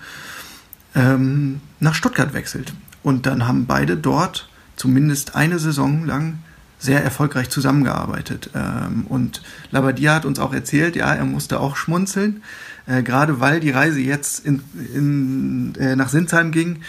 [0.96, 2.74] ähm, nach Stuttgart wechselt.
[3.04, 6.39] Und dann haben beide dort zumindest eine Saison lang
[6.82, 8.50] sehr erfolgreich zusammengearbeitet.
[8.56, 12.41] Ähm, und Labadia hat uns auch erzählt, ja, er musste auch schmunzeln,
[12.88, 14.63] äh, gerade weil die Reise jetzt in,
[14.94, 16.82] in, äh, nach Sinsheim ging.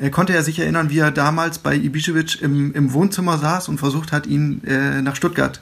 [0.00, 3.78] Er konnte er sich erinnern, wie er damals bei Ibišević im, im Wohnzimmer saß und
[3.78, 5.60] versucht hat, ihn äh, nach Stuttgart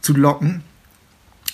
[0.00, 0.62] zu locken.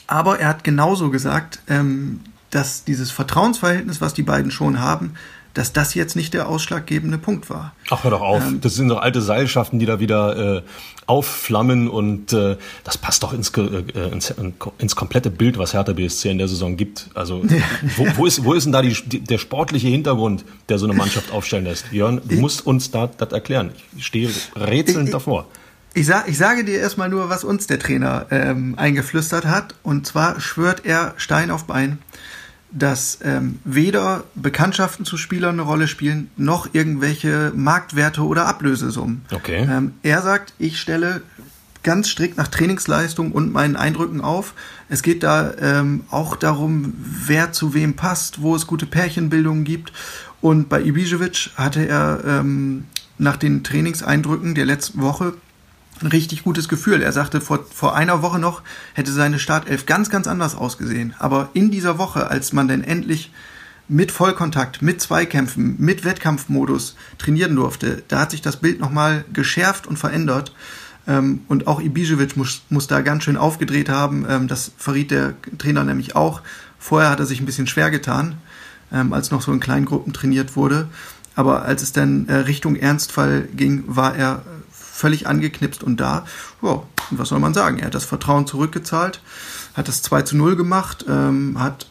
[0.06, 5.12] Aber er hat genauso gesagt, ähm, dass dieses Vertrauensverhältnis, was die beiden schon haben,
[5.54, 7.74] dass das jetzt nicht der ausschlaggebende Punkt war.
[7.90, 8.42] Ach, hör doch auf.
[8.42, 10.62] Ähm, das sind doch alte Seilschaften, die da wieder äh,
[11.06, 13.82] aufflammen und äh, das passt doch ins, äh,
[14.12, 14.32] ins,
[14.78, 17.08] ins, komplette Bild, was Hertha BSC in der Saison gibt.
[17.14, 17.42] Also
[17.96, 20.94] wo, wo, ist, wo ist denn da die, die, der sportliche Hintergrund, der so eine
[20.94, 21.86] Mannschaft aufstellen lässt?
[21.90, 23.72] Jörn, du musst uns da das erklären.
[23.96, 25.48] Ich stehe rätselnd ich, davor.
[25.94, 29.74] Ich, sag, ich sage dir erstmal nur, was uns der Trainer ähm, eingeflüstert hat.
[29.82, 31.98] Und zwar schwört er Stein auf Bein
[32.72, 39.22] dass ähm, weder Bekanntschaften zu Spielern eine Rolle spielen, noch irgendwelche Marktwerte oder Ablösesummen.
[39.32, 39.68] Okay.
[39.70, 41.22] Ähm, er sagt, ich stelle
[41.82, 44.54] ganz strikt nach Trainingsleistung und meinen Eindrücken auf.
[44.88, 49.92] Es geht da ähm, auch darum, wer zu wem passt, wo es gute Pärchenbildungen gibt.
[50.40, 52.84] Und bei Ibisevic hatte er ähm,
[53.18, 55.34] nach den Trainingseindrücken der letzten Woche
[56.02, 57.02] ein richtig gutes Gefühl.
[57.02, 58.62] Er sagte, vor, vor einer Woche noch
[58.94, 61.14] hätte seine Startelf ganz, ganz anders ausgesehen.
[61.18, 63.30] Aber in dieser Woche, als man denn endlich
[63.88, 69.86] mit Vollkontakt, mit Zweikämpfen, mit Wettkampfmodus trainieren durfte, da hat sich das Bild nochmal geschärft
[69.86, 70.54] und verändert.
[71.06, 74.24] Ähm, und auch Ibisevic muss, muss da ganz schön aufgedreht haben.
[74.28, 76.42] Ähm, das verriet der Trainer nämlich auch.
[76.78, 78.36] Vorher hat er sich ein bisschen schwer getan,
[78.92, 80.88] ähm, als noch so in kleinen Gruppen trainiert wurde.
[81.34, 84.42] Aber als es dann äh, Richtung Ernstfall ging, war er
[85.00, 86.24] völlig angeknipst und da,
[86.62, 87.78] ja, was soll man sagen?
[87.78, 89.20] Er hat das Vertrauen zurückgezahlt,
[89.74, 91.86] hat das 2 zu 0 gemacht, ähm, hat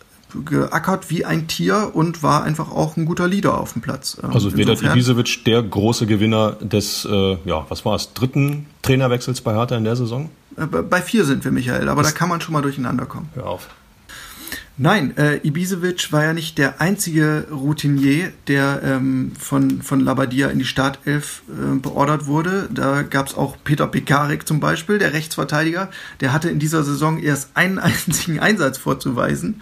[0.46, 4.18] geackert wie ein Tier und war einfach auch ein guter Leader auf dem Platz.
[4.24, 9.42] Ähm, also Vedat Ibisevic, der große Gewinner des, äh, ja, was war es, dritten Trainerwechsels
[9.42, 10.30] bei Hertha in der Saison?
[10.56, 13.30] Äh, bei vier sind wir, Michael, aber das da kann man schon mal durcheinander kommen.
[13.34, 13.70] Hör auf.
[14.82, 20.58] Nein, äh, Ibisevic war ja nicht der einzige Routinier, der ähm, von, von Labadia in
[20.58, 22.70] die Startelf äh, beordert wurde.
[22.74, 25.90] Da gab es auch Peter Pekarik zum Beispiel, der Rechtsverteidiger.
[26.22, 29.62] Der hatte in dieser Saison erst einen einzigen Einsatz vorzuweisen.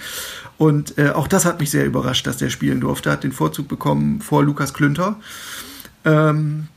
[0.60, 3.10] Und äh, auch das hat mich sehr überrascht, dass der spielen durfte.
[3.10, 5.16] Hat den Vorzug bekommen vor Lukas Klünter.
[6.06, 6.68] Ähm,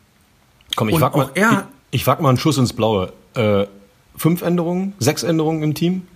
[0.76, 3.12] Komm, ich wag, mal, er, ich, ich wag mal einen Schuss ins Blaue.
[3.35, 3.66] Äh,
[4.16, 6.07] fünf Änderungen, sechs Änderungen im Team?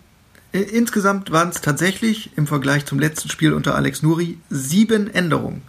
[0.54, 5.62] Äh, insgesamt waren es tatsächlich im Vergleich zum letzten Spiel unter Alex Nuri sieben Änderungen.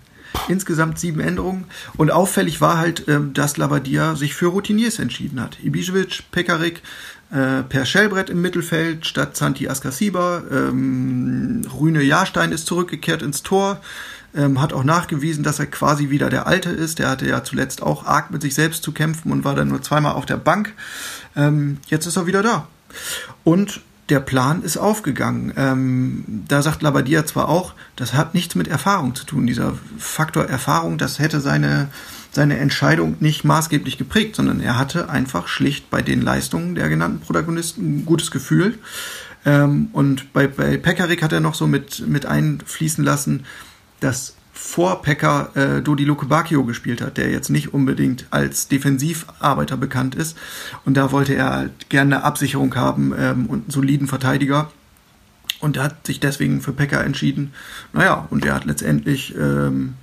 [0.47, 1.65] Insgesamt sieben Änderungen.
[1.97, 5.57] Und auffällig war halt, ähm, dass Labadia sich für Routiniers entschieden hat.
[5.63, 6.81] Ibisevic, Pekarik,
[7.31, 10.43] äh, Per Schellbrett im Mittelfeld statt Santi Askasiba.
[10.51, 13.81] Ähm, Rüne Jahrstein ist zurückgekehrt ins Tor.
[14.35, 16.99] Ähm, hat auch nachgewiesen, dass er quasi wieder der Alte ist.
[16.99, 19.81] Der hatte ja zuletzt auch arg mit sich selbst zu kämpfen und war dann nur
[19.81, 20.73] zweimal auf der Bank.
[21.35, 22.67] Ähm, jetzt ist er wieder da.
[23.45, 25.53] Und der Plan ist aufgegangen.
[25.57, 29.47] Ähm, da sagt Labadia zwar auch, das hat nichts mit Erfahrung zu tun.
[29.47, 31.89] Dieser Faktor Erfahrung, das hätte seine,
[32.31, 37.19] seine Entscheidung nicht maßgeblich geprägt, sondern er hatte einfach schlicht bei den Leistungen der genannten
[37.21, 38.77] Protagonisten ein gutes Gefühl.
[39.43, 43.45] Ähm, und bei, bei Pekarik hat er noch so mit, mit einfließen lassen,
[44.01, 50.15] dass vor Pekka äh, Dodi Lukebakio gespielt hat, der jetzt nicht unbedingt als Defensivarbeiter bekannt
[50.15, 50.37] ist.
[50.85, 54.71] Und da wollte er halt gerne eine Absicherung haben ähm, und einen soliden Verteidiger.
[55.59, 57.53] Und er hat sich deswegen für Pekka entschieden.
[57.91, 59.95] Naja, und er hat letztendlich ähm,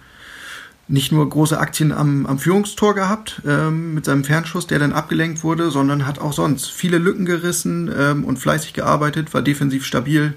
[0.87, 5.43] nicht nur große Aktien am, am Führungstor gehabt ähm, mit seinem Fernschuss, der dann abgelenkt
[5.43, 10.35] wurde, sondern hat auch sonst viele Lücken gerissen ähm, und fleißig gearbeitet, war defensiv stabil.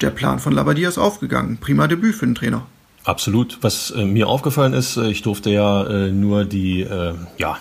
[0.00, 1.58] Der Plan von Labadia ist aufgegangen.
[1.58, 2.66] Prima Debüt für den Trainer.
[3.04, 3.58] Absolut.
[3.60, 7.58] Was äh, mir aufgefallen ist, äh, ich durfte ja äh, nur die äh, ja,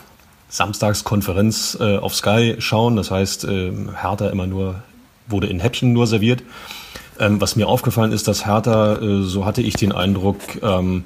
[0.49, 2.95] Samstagskonferenz äh, auf Sky schauen.
[2.95, 4.81] Das heißt, äh, Hertha immer nur
[5.27, 6.43] wurde in Häppchen nur serviert.
[7.19, 11.03] Ähm, was mir aufgefallen ist, dass Hertha, äh, so hatte ich den Eindruck, ähm,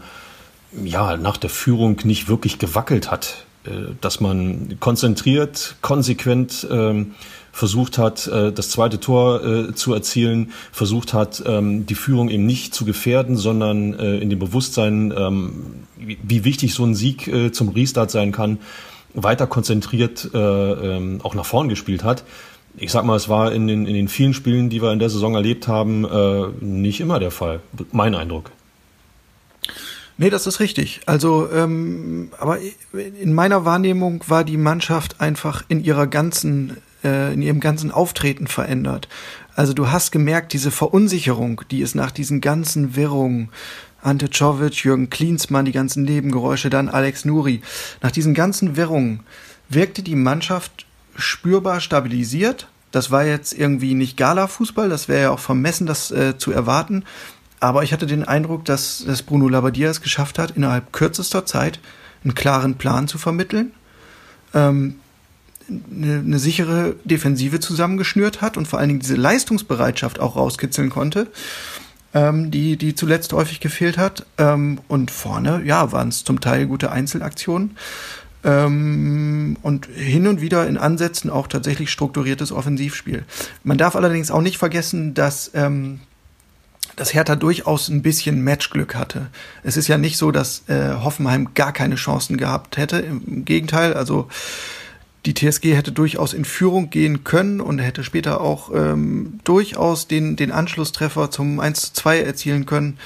[0.84, 3.46] ja, nach der Führung nicht wirklich gewackelt hat.
[4.00, 7.16] Dass man konzentriert, konsequent ähm,
[7.58, 12.46] versucht hat, äh, das zweite Tor äh, zu erzielen, versucht hat, ähm, die Führung eben
[12.46, 15.64] nicht zu gefährden, sondern äh, in dem Bewusstsein, ähm,
[15.98, 18.60] wie wichtig so ein Sieg zum Restart sein kann,
[19.16, 22.24] weiter konzentriert ähm, auch nach vorn gespielt hat.
[22.78, 25.10] Ich sag mal, es war in den, in den vielen Spielen, die wir in der
[25.10, 26.06] Saison erlebt haben,
[26.62, 27.62] nicht immer der Fall.
[27.92, 28.52] Mein Eindruck.
[30.18, 31.02] Nee, das ist richtig.
[31.08, 32.60] Also, ähm, aber
[32.94, 38.48] in meiner Wahrnehmung war die Mannschaft einfach in ihrer ganzen äh, in ihrem ganzen Auftreten
[38.48, 39.08] verändert.
[39.56, 43.50] Also du hast gemerkt, diese Verunsicherung, die ist nach diesen ganzen Wirrungen,
[44.02, 47.62] Ante Czovic, Jürgen Klinsmann, die ganzen Nebengeräusche, dann Alex Nuri,
[48.02, 49.22] nach diesen ganzen Wirrungen
[49.70, 52.68] wirkte die Mannschaft spürbar stabilisiert.
[52.92, 57.04] Das war jetzt irgendwie nicht Gala-Fußball, das wäre ja auch vermessen, das äh, zu erwarten.
[57.60, 61.80] Aber ich hatte den Eindruck, dass, dass Bruno Labbadia es geschafft hat, innerhalb kürzester Zeit
[62.24, 63.72] einen klaren Plan zu vermitteln,
[64.54, 64.96] ähm,
[65.70, 71.28] eine, eine sichere Defensive zusammengeschnürt hat und vor allen Dingen diese Leistungsbereitschaft auch rauskitzeln konnte,
[72.14, 74.26] ähm, die, die zuletzt häufig gefehlt hat.
[74.38, 77.78] Ähm, und vorne, ja, waren es zum Teil gute Einzelaktionen.
[78.44, 83.26] Ähm, und hin und wieder in Ansätzen auch tatsächlich strukturiertes Offensivspiel.
[83.64, 86.00] Man darf allerdings auch nicht vergessen, dass ähm,
[86.98, 89.28] dass Hertha durchaus ein bisschen Matchglück hatte.
[89.64, 92.98] Es ist ja nicht so, dass äh, Hoffenheim gar keine Chancen gehabt hätte.
[92.98, 94.28] Im Gegenteil, also
[95.28, 100.38] die TSG hätte durchaus in Führung gehen können und hätte später auch ähm, durchaus den,
[100.38, 102.98] den Anschlusstreffer zum 1 zu 2 erzielen können.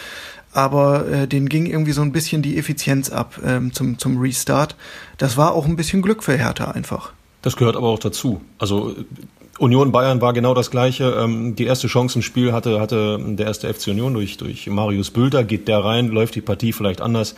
[0.53, 4.75] Aber äh, denen ging irgendwie so ein bisschen die Effizienz ab ähm, zum, zum Restart.
[5.17, 7.13] Das war auch ein bisschen Glück für Hertha einfach.
[7.41, 8.41] Das gehört aber auch dazu.
[8.59, 8.95] Also
[9.57, 11.15] Union Bayern war genau das Gleiche.
[11.19, 15.09] Ähm, die erste Chance im Spiel hatte, hatte der erste FC Union durch, durch Marius
[15.09, 15.43] Bülter.
[15.43, 17.35] Geht der rein, läuft die Partie vielleicht anders.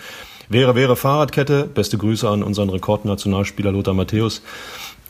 [0.49, 1.65] Wäre, wäre Fahrradkette.
[1.65, 4.41] Beste Grüße an unseren Rekordnationalspieler Lothar Matthäus.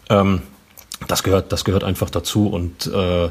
[0.10, 0.41] Ähm,
[1.08, 3.30] das gehört, das gehört einfach dazu und äh,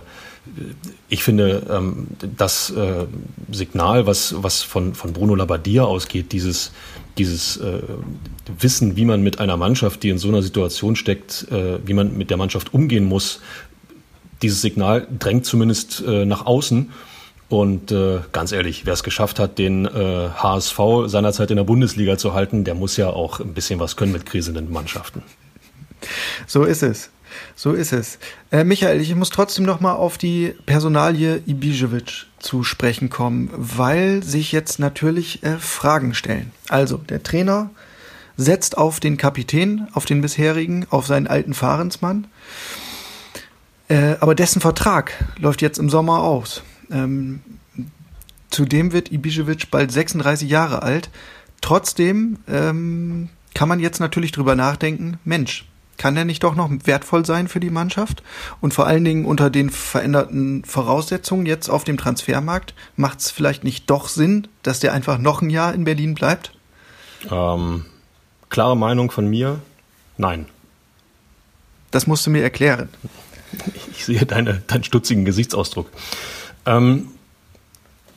[1.09, 3.07] ich finde, ähm, das äh,
[3.51, 6.73] Signal, was, was von, von Bruno Labbadia ausgeht, dieses,
[7.17, 7.83] dieses äh,
[8.59, 12.17] Wissen, wie man mit einer Mannschaft, die in so einer Situation steckt, äh, wie man
[12.17, 13.41] mit der Mannschaft umgehen muss,
[14.43, 16.91] dieses Signal drängt zumindest äh, nach außen.
[17.53, 22.17] Und äh, ganz ehrlich, wer es geschafft hat, den äh, HSV seinerzeit in der Bundesliga
[22.17, 25.23] zu halten, der muss ja auch ein bisschen was können mit kriselnden Mannschaften.
[26.47, 27.11] So ist es.
[27.55, 28.19] So ist es.
[28.53, 34.23] Äh, Michael, ich muss trotzdem noch mal auf die Personalie Ibisevic zu sprechen kommen, weil
[34.23, 36.53] sich jetzt natürlich äh, Fragen stellen.
[36.71, 37.69] Also, der Trainer
[38.39, 42.29] setzt auf den Kapitän, auf den bisherigen, auf seinen alten Fahrensmann.
[43.89, 46.63] Äh, aber dessen Vertrag läuft jetzt im Sommer aus.
[46.93, 47.41] Ähm,
[48.51, 51.11] zudem wird Ibišević bald 36 Jahre alt.
[51.61, 55.67] Trotzdem ähm, kann man jetzt natürlich drüber nachdenken, Mensch,
[55.99, 58.23] kann der nicht doch noch wertvoll sein für die Mannschaft?
[58.61, 63.63] Und vor allen Dingen unter den veränderten Voraussetzungen jetzt auf dem Transfermarkt, macht es vielleicht
[63.63, 66.53] nicht doch Sinn, dass der einfach noch ein Jahr in Berlin bleibt?
[67.31, 67.85] Ähm,
[68.49, 69.61] klare Meinung von mir,
[70.17, 70.47] nein.
[71.93, 72.89] Das musst du mir erklären.
[73.93, 75.91] Ich sehe deine, deinen stutzigen Gesichtsausdruck.
[76.67, 77.09] Ähm,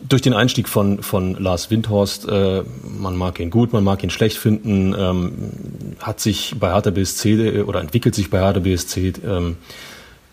[0.08, 4.10] durch den Einstieg von, von Lars Windhorst, äh, man mag ihn gut, man mag ihn
[4.10, 5.34] schlecht finden, ähm,
[6.00, 9.58] hat sich bei Hertha BSC äh, oder entwickelt sich bei Hertha BSC ähm,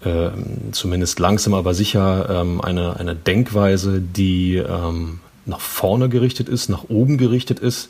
[0.05, 0.31] äh,
[0.72, 6.85] zumindest langsam aber sicher ähm, eine, eine Denkweise, die ähm, nach vorne gerichtet ist, nach
[6.88, 7.88] oben gerichtet ist.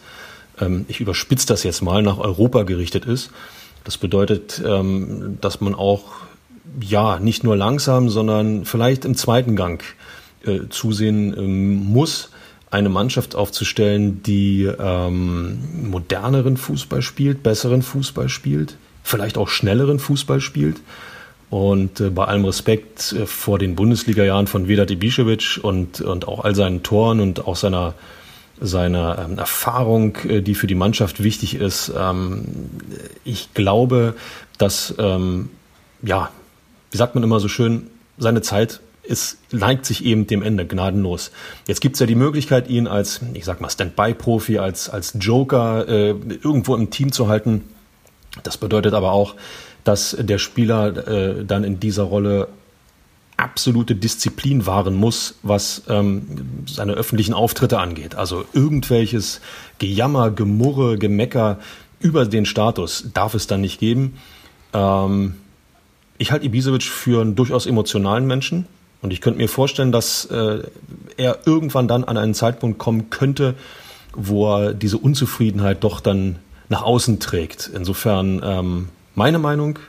[0.60, 3.30] Ähm, ich überspitze das jetzt mal, nach Europa gerichtet ist.
[3.84, 6.04] Das bedeutet, ähm, dass man auch
[6.80, 9.82] ja nicht nur langsam, sondern vielleicht im zweiten Gang
[10.44, 12.30] äh, zusehen ähm, muss,
[12.70, 20.40] eine Mannschaft aufzustellen, die ähm, moderneren Fußball spielt, besseren Fußball spielt, vielleicht auch schnelleren Fußball
[20.40, 20.80] spielt.
[21.50, 26.44] Und äh, bei allem Respekt äh, vor den Bundesliga-Jahren von Vedat Ibišević und, und auch
[26.44, 27.92] all seinen Toren und auch seiner,
[28.58, 32.70] seiner ähm, Erfahrung, äh, die für die Mannschaft wichtig ist, ähm,
[33.24, 34.14] ich glaube,
[34.56, 35.50] dass, ähm,
[36.02, 36.30] ja,
[36.92, 41.32] wie sagt man immer so schön, seine Zeit es neigt sich eben dem Ende gnadenlos.
[41.66, 46.10] Jetzt gibt's ja die Möglichkeit, ihn als, ich sag mal, Standby-Profi, als, als Joker äh,
[46.10, 47.64] irgendwo im Team zu halten.
[48.42, 49.34] Das bedeutet aber auch,
[49.84, 52.48] dass der Spieler äh, dann in dieser Rolle
[53.36, 58.14] absolute Disziplin wahren muss, was ähm, seine öffentlichen Auftritte angeht.
[58.14, 59.40] Also irgendwelches
[59.78, 61.58] Gejammer, Gemurre, Gemecker
[61.98, 64.16] über den Status darf es dann nicht geben.
[64.72, 65.34] Ähm,
[66.22, 68.66] ich halte Ibisevic für einen durchaus emotionalen Menschen,
[69.02, 70.62] und ich könnte mir vorstellen, dass äh,
[71.16, 73.56] er irgendwann dann an einen Zeitpunkt kommen könnte,
[74.14, 76.36] wo er diese Unzufriedenheit doch dann
[76.68, 77.68] nach außen trägt.
[77.74, 79.80] Insofern ähm, meine Meinung,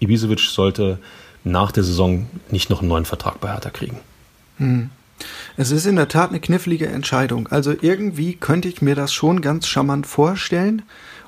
[0.00, 0.98] Ibisevic sollte
[1.44, 3.98] nach der Saison nicht noch einen neuen Vertrag bei Hertha kriegen.
[4.56, 4.90] Hm.
[5.56, 7.46] Es ist in der Tat eine knifflige Entscheidung.
[7.48, 10.82] Also irgendwie könnte ich mir das schon ganz charmant vorstellen,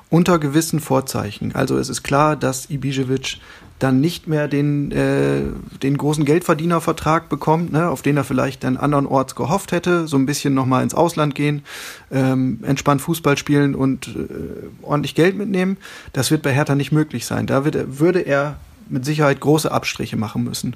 [0.09, 1.55] unter gewissen Vorzeichen.
[1.55, 3.37] Also es ist klar, dass Ibisevic
[3.81, 5.41] dann nicht mehr den, äh,
[5.81, 10.27] den großen Geldverdienervertrag bekommt, ne, auf den er vielleicht dann andernorts gehofft hätte, so ein
[10.27, 11.63] bisschen nochmal ins Ausland gehen,
[12.11, 15.77] ähm, entspannt Fußball spielen und äh, ordentlich Geld mitnehmen.
[16.13, 17.47] Das wird bei Hertha nicht möglich sein.
[17.47, 20.75] Da wird, würde er mit Sicherheit große Abstriche machen müssen.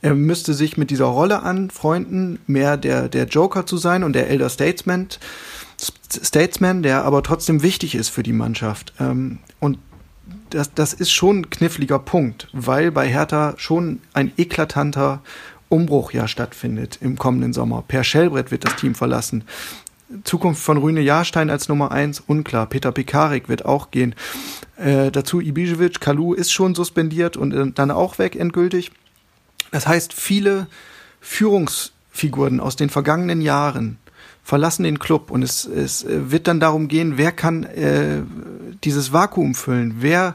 [0.00, 4.30] Er müsste sich mit dieser Rolle anfreunden, mehr der, der Joker zu sein und der
[4.30, 5.08] Elder Statesman,
[6.10, 8.94] Statesman, der aber trotzdem wichtig ist für die Mannschaft.
[8.98, 9.78] Ähm, und
[10.50, 15.20] das, das ist schon ein kniffliger Punkt, weil bei Hertha schon ein eklatanter
[15.68, 17.84] Umbruch ja stattfindet im kommenden Sommer.
[17.86, 19.44] Per Schellbrett wird das Team verlassen.
[20.24, 22.66] Zukunft von Rüne Jahrstein als Nummer eins unklar.
[22.66, 24.14] Peter Pekarik wird auch gehen.
[24.76, 28.90] Äh, dazu Ibisevic, Kalu ist schon suspendiert und äh, dann auch weg endgültig.
[29.70, 30.66] Das heißt, viele
[31.20, 33.98] Führungsfiguren aus den vergangenen Jahren
[34.48, 38.22] verlassen den Club und es, es wird dann darum gehen, wer kann äh,
[38.82, 40.32] dieses Vakuum füllen, wer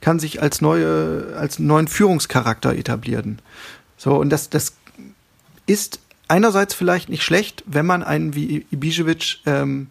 [0.00, 3.38] kann sich als neue, als neuen Führungscharakter etablieren.
[3.96, 4.74] So, und das, das
[5.66, 9.90] ist einerseits vielleicht nicht schlecht, wenn man einen wie Ibisevic ähm,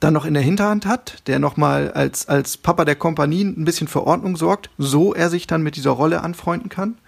[0.00, 3.88] dann noch in der Hinterhand hat, der nochmal als, als Papa der Kompanie ein bisschen
[3.88, 6.98] für Ordnung sorgt, so er sich dann mit dieser Rolle anfreunden kann.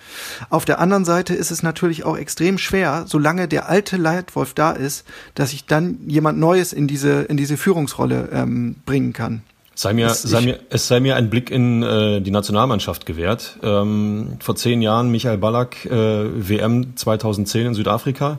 [0.51, 4.73] Auf der anderen Seite ist es natürlich auch extrem schwer, solange der alte Leitwolf da
[4.73, 9.43] ist, dass ich dann jemand Neues in diese, in diese Führungsrolle ähm, bringen kann.
[9.79, 13.59] Sei mir, sei mir, es sei mir ein Blick in äh, die Nationalmannschaft gewährt.
[13.63, 15.91] Ähm, vor zehn Jahren Michael Ballack, äh,
[16.49, 18.39] WM 2010 in Südafrika.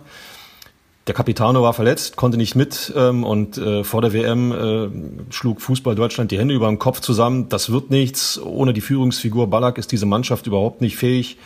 [1.07, 5.61] Der Capitano war verletzt, konnte nicht mit ähm, und äh, vor der WM äh, schlug
[5.61, 7.47] Fußball Deutschland die Hände über den Kopf zusammen.
[7.47, 8.37] Das wird nichts.
[8.41, 11.37] Ohne die Führungsfigur Ballack ist diese Mannschaft überhaupt nicht fähig,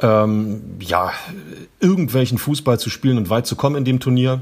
[0.00, 1.12] ähm, ja,
[1.80, 4.40] irgendwelchen Fußball zu spielen und weit zu kommen in dem Turnier.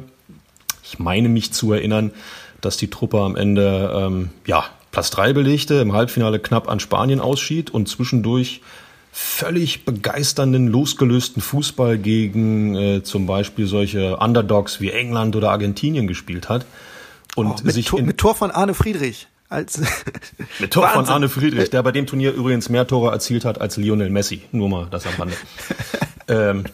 [0.82, 2.12] Ich meine mich zu erinnern,
[2.60, 7.20] dass die Truppe am Ende ähm, ja, Platz drei belegte, im Halbfinale knapp an Spanien
[7.20, 8.60] ausschied und zwischendurch
[9.12, 16.48] völlig begeisternden, losgelösten Fußball gegen äh, zum Beispiel solche Underdogs wie England oder Argentinien gespielt
[16.48, 16.66] hat.
[17.36, 19.28] Und oh, mit, sich Tor, mit Tor von Arne Friedrich.
[19.48, 19.80] Als
[20.60, 21.04] mit Tor Wahnsinn.
[21.04, 24.42] von Arne Friedrich, der bei dem Turnier übrigens mehr Tore erzielt hat als Lionel Messi.
[24.52, 25.34] Nur mal das am Rande.
[26.28, 26.64] ähm,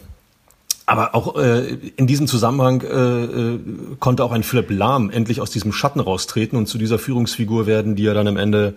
[0.84, 3.60] aber auch äh, in diesem Zusammenhang äh, äh,
[3.98, 7.96] konnte auch ein Philipp Lahm endlich aus diesem Schatten raustreten und zu dieser Führungsfigur werden,
[7.96, 8.74] die er dann am Ende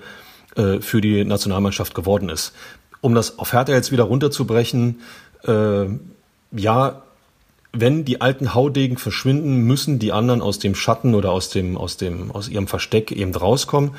[0.55, 2.53] äh, für die Nationalmannschaft geworden ist
[3.01, 5.01] um das auf Hertha jetzt wieder runterzubrechen,
[5.47, 5.85] äh,
[6.51, 7.01] ja,
[7.71, 11.97] wenn die alten Haudegen verschwinden, müssen die anderen aus dem Schatten oder aus dem, aus
[11.97, 13.91] dem, aus ihrem Versteck eben rauskommen.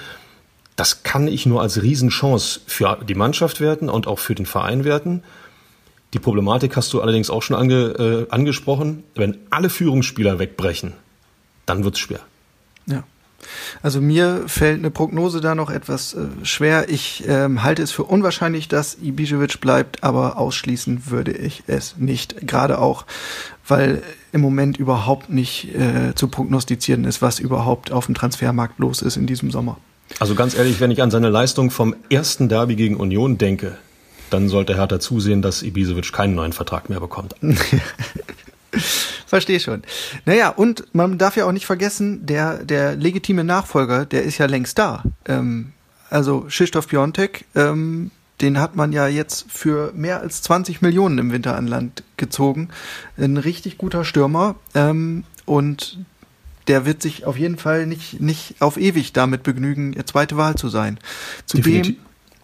[0.74, 4.84] Das kann ich nur als Riesenchance für die Mannschaft werten und auch für den Verein
[4.84, 5.22] werten.
[6.14, 9.04] Die Problematik hast du allerdings auch schon ange, äh, angesprochen.
[9.14, 10.94] Wenn alle Führungsspieler wegbrechen,
[11.66, 12.20] dann wird's schwer.
[13.82, 16.88] Also mir fällt eine Prognose da noch etwas äh, schwer.
[16.88, 22.46] Ich ähm, halte es für unwahrscheinlich, dass Ibišević bleibt, aber ausschließen würde ich es nicht.
[22.46, 23.06] Gerade auch,
[23.66, 29.02] weil im Moment überhaupt nicht äh, zu prognostizieren ist, was überhaupt auf dem Transfermarkt los
[29.02, 29.78] ist in diesem Sommer.
[30.18, 33.78] Also ganz ehrlich, wenn ich an seine Leistung vom ersten Derby gegen Union denke,
[34.28, 37.34] dann sollte Hertha zusehen, dass Ibisevic keinen neuen Vertrag mehr bekommt.
[39.26, 39.82] Verstehe schon.
[40.24, 44.46] Naja, und man darf ja auch nicht vergessen, der, der legitime Nachfolger, der ist ja
[44.46, 45.02] längst da.
[45.26, 45.72] Ähm,
[46.08, 51.32] also Krzysztof Piontek, ähm, den hat man ja jetzt für mehr als 20 Millionen im
[51.32, 52.70] Winter an Land gezogen.
[53.18, 54.56] Ein richtig guter Stürmer.
[54.74, 55.98] Ähm, und
[56.68, 60.68] der wird sich auf jeden Fall nicht, nicht auf ewig damit begnügen, zweite Wahl zu
[60.68, 60.98] sein.
[61.46, 61.96] Zudem,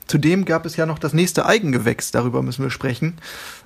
[0.07, 3.15] zudem gab es ja noch das nächste Eigengewächs, darüber müssen wir sprechen.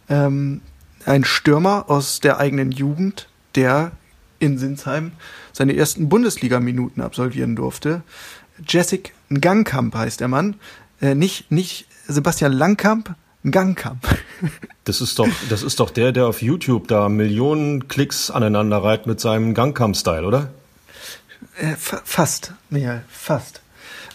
[0.09, 0.61] Ähm,
[1.06, 3.92] ein Stürmer aus der eigenen Jugend, der
[4.38, 5.12] in Sinsheim
[5.52, 8.02] seine ersten Bundesliga-Minuten absolvieren durfte.
[8.66, 10.56] Jessic Gangkamp heißt der Mann.
[11.00, 13.14] Äh, nicht, nicht Sebastian Langkamp,
[13.48, 14.06] Gangkamp.
[14.84, 19.06] Das ist doch, das ist doch der, der auf YouTube da Millionen Klicks aneinander reiht
[19.06, 20.48] mit seinem Gangkamp-Style, oder?
[21.58, 23.60] Äh, fa fast, Michael, fast.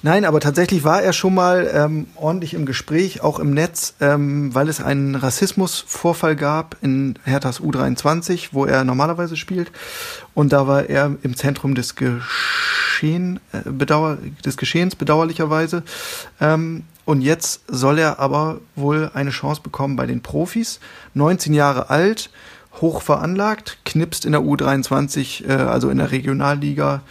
[0.06, 4.54] Nein, aber tatsächlich war er schon mal ähm, ordentlich im Gespräch, auch im Netz, ähm,
[4.54, 9.72] weil es einen Rassismusvorfall gab in Herthas U23, wo er normalerweise spielt.
[10.36, 15.82] Und da war er im Zentrum des, Geschehen, äh, bedauer, des Geschehens, bedauerlicherweise.
[16.39, 20.80] Ähm, und jetzt soll er aber wohl eine Chance bekommen bei den Profis.
[21.15, 22.30] 19 Jahre alt,
[22.80, 27.02] hoch veranlagt, knipst in der U23, äh, also in der Regionalliga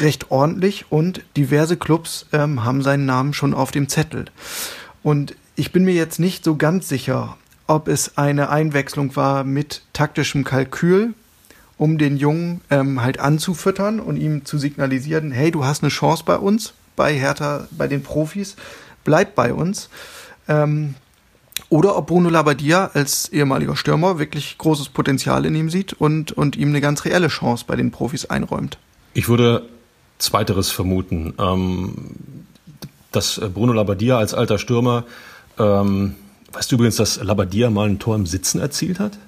[0.00, 4.26] recht ordentlich und diverse Clubs ähm, haben seinen Namen schon auf dem Zettel.
[5.02, 7.36] Und ich bin mir jetzt nicht so ganz sicher,
[7.66, 11.14] ob es eine Einwechslung war mit taktischem Kalkül,
[11.76, 16.24] um den Jungen ähm, halt anzufüttern und ihm zu signalisieren, hey, du hast eine Chance
[16.26, 18.56] bei uns, bei Hertha, bei den Profis,
[19.04, 19.88] bleib bei uns.
[20.48, 20.94] Ähm,
[21.68, 26.56] oder ob Bruno Labbadia als ehemaliger Stürmer wirklich großes Potenzial in ihm sieht und, und
[26.56, 28.78] ihm eine ganz reelle Chance bei den Profis einräumt.
[29.18, 29.68] Ich würde
[30.18, 31.34] Zweiteres vermuten.
[31.40, 31.94] Ähm,
[33.10, 35.02] dass Bruno Labbadia als alter Stürmer,
[35.58, 36.14] ähm,
[36.52, 39.18] weißt du übrigens, dass Labbadia mal ein Tor im Sitzen erzielt hat?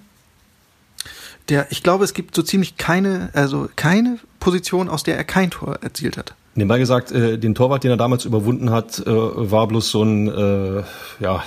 [1.48, 5.50] Der, ich glaube, es gibt so ziemlich keine, also keine Position, aus der er kein
[5.50, 6.34] Tor erzielt hat.
[6.54, 10.28] Nebenbei gesagt, äh, den Torwart, den er damals überwunden hat, äh, war bloß so ein,
[10.28, 10.84] äh,
[11.18, 11.42] ja,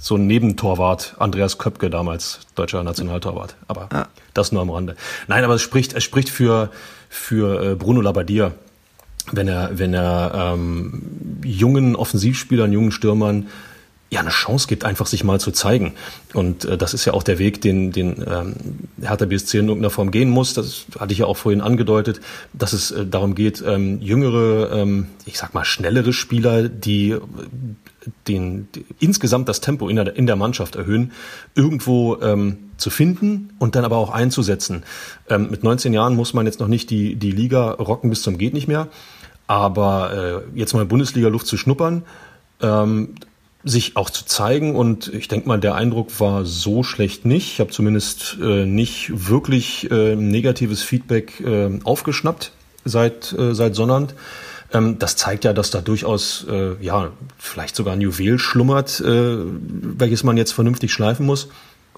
[0.00, 3.56] so ein Nebentorwart, Andreas Köpke damals, deutscher Nationaltorwart.
[3.68, 4.06] Aber ah.
[4.34, 4.96] das nur am Rande.
[5.28, 6.70] Nein, aber es spricht, es spricht für,
[7.08, 8.52] für äh, Bruno Labbadia,
[9.32, 13.48] wenn er, wenn er ähm, jungen Offensivspielern, jungen Stürmern
[14.10, 15.92] ja eine Chance gibt, einfach sich mal zu zeigen.
[16.32, 18.56] Und äh, das ist ja auch der Weg, den, den ähm,
[19.00, 20.54] Hertha BSC in irgendeiner Form gehen muss.
[20.54, 22.20] Das hatte ich ja auch vorhin angedeutet,
[22.52, 27.16] dass es äh, darum geht, ähm, jüngere, ähm, ich sag mal schnellere Spieler, die
[28.28, 31.12] den, insgesamt das Tempo in der, in der Mannschaft erhöhen,
[31.54, 34.84] irgendwo ähm, zu finden und dann aber auch einzusetzen.
[35.28, 38.38] Ähm, mit 19 Jahren muss man jetzt noch nicht die, die Liga rocken bis zum
[38.38, 38.88] geht nicht mehr,
[39.46, 42.04] aber äh, jetzt mal Bundesliga-Luft zu schnuppern,
[42.62, 43.14] ähm,
[43.62, 47.52] sich auch zu zeigen und ich denke mal, der Eindruck war so schlecht nicht.
[47.52, 52.52] Ich habe zumindest äh, nicht wirklich äh, negatives Feedback äh, aufgeschnappt
[52.86, 54.14] seit, äh, seit Sonnabend.
[54.72, 59.36] Ähm, das zeigt ja, dass da durchaus äh, ja vielleicht sogar ein Juwel schlummert, äh,
[59.38, 61.48] welches man jetzt vernünftig schleifen muss.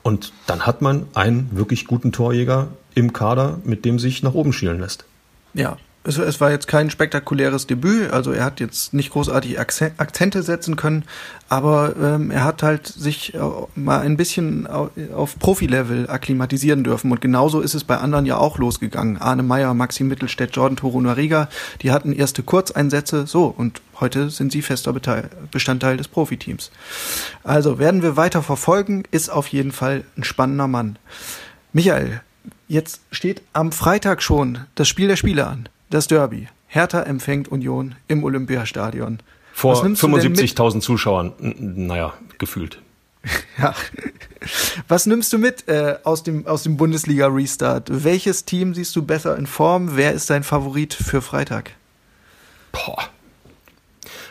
[0.02, 4.52] Und dann hat man einen wirklich guten Torjäger im Kader, mit dem sich nach oben
[4.52, 5.04] schielen lässt.
[5.54, 10.42] Ja, es, es, war jetzt kein spektakuläres Debüt, also er hat jetzt nicht großartig Akzente
[10.42, 11.04] setzen können,
[11.48, 13.38] aber ähm, er hat halt sich äh,
[13.76, 18.58] mal ein bisschen auf Profilevel akklimatisieren dürfen und genauso ist es bei anderen ja auch
[18.58, 19.18] losgegangen.
[19.18, 21.48] Arne Meyer, Maxi Mittelstädt, Jordan Toro Nariga,
[21.82, 24.92] die hatten erste Kurzeinsätze, so und heute sind sie fester
[25.52, 26.72] Bestandteil des Profiteams.
[27.44, 30.98] Also werden wir weiter verfolgen, ist auf jeden Fall ein spannender Mann.
[31.72, 32.20] Michael,
[32.66, 36.48] jetzt steht am Freitag schon das Spiel der Spiele an das Derby.
[36.68, 39.18] Hertha empfängt Union im Olympiastadion.
[39.52, 42.80] Vor 75.000 Zuschauern, naja, gefühlt.
[43.58, 43.74] ja.
[44.88, 48.04] Was nimmst du mit äh, aus dem, aus dem Bundesliga-Restart?
[48.04, 49.96] Welches Team siehst du besser in Form?
[49.96, 51.72] Wer ist dein Favorit für Freitag?
[52.72, 53.08] Boah.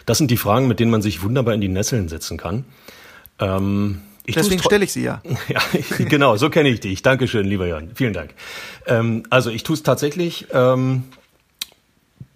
[0.06, 2.66] Das sind die Fragen, mit denen man sich wunderbar in die Nesseln setzen kann.
[3.40, 5.22] Ähm, Deswegen stelle ich sie ja.
[5.48, 5.62] ja,
[6.00, 7.02] genau, so kenne ich dich.
[7.02, 7.92] Dankeschön, lieber Jörn.
[7.96, 8.34] Vielen Dank.
[8.88, 10.48] Ähm, also ich tue es tatsächlich.
[10.52, 11.04] Ähm,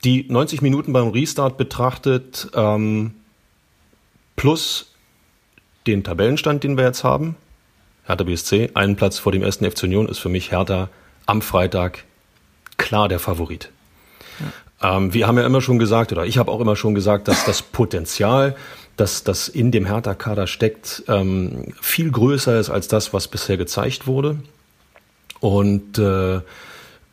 [0.05, 3.15] die 90 Minuten beim Restart betrachtet, ähm,
[4.35, 4.93] plus
[5.87, 7.35] den Tabellenstand, den wir jetzt haben.
[8.05, 10.89] Hertha BSC, einen Platz vor dem ersten FC Union, ist für mich Hertha
[11.25, 12.03] am Freitag
[12.77, 13.71] klar der Favorit.
[14.81, 14.97] Ja.
[14.97, 17.45] Ähm, wir haben ja immer schon gesagt, oder ich habe auch immer schon gesagt, dass
[17.45, 18.55] das Potenzial,
[18.97, 24.05] das, das in dem Hertha-Kader steckt, ähm, viel größer ist als das, was bisher gezeigt
[24.05, 24.37] wurde.
[25.39, 26.41] Und äh,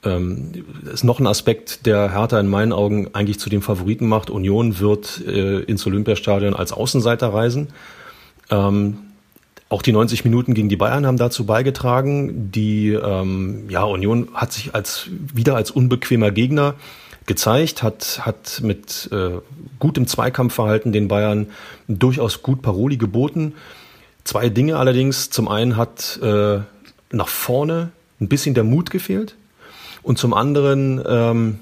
[0.04, 0.52] ähm,
[0.92, 4.30] ist noch ein Aspekt, der Hertha in meinen Augen eigentlich zu dem Favoriten macht.
[4.30, 7.68] Union wird äh, ins Olympiastadion als Außenseiter reisen.
[8.50, 8.98] Ähm,
[9.68, 12.50] auch die 90 Minuten gegen die Bayern haben dazu beigetragen.
[12.52, 16.74] Die ähm, ja, Union hat sich als wieder als unbequemer Gegner
[17.26, 19.38] gezeigt, hat, hat mit äh,
[19.78, 21.46] gutem Zweikampfverhalten den Bayern
[21.88, 23.54] durchaus gut Paroli geboten.
[24.24, 25.30] Zwei Dinge allerdings.
[25.30, 26.60] Zum einen hat äh,
[27.10, 29.36] nach vorne ein bisschen der Mut gefehlt.
[30.02, 31.58] Und zum anderen ähm,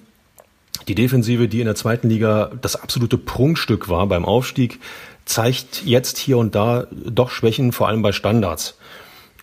[0.88, 4.80] die Defensive, die in der zweiten Liga das absolute Prunkstück war beim Aufstieg,
[5.24, 8.76] zeigt jetzt hier und da doch Schwächen, vor allem bei Standards.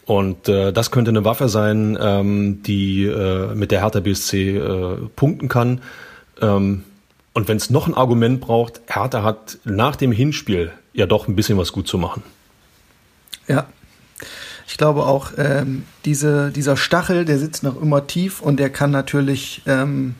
[0.06, 4.96] Und äh, das könnte eine Waffe sein, ähm, die äh, mit der Hertha BSC äh,
[5.16, 5.82] punkten kann.
[6.42, 6.84] Ähm,
[7.34, 11.36] und wenn es noch ein Argument braucht, Hertha hat nach dem Hinspiel ja doch ein
[11.36, 12.24] bisschen was gut zu machen.
[13.48, 13.68] Ja,
[14.68, 18.92] ich glaube auch, ähm, diese, dieser Stachel, der sitzt noch immer tief und der kann
[18.92, 20.16] natürlich, ähm,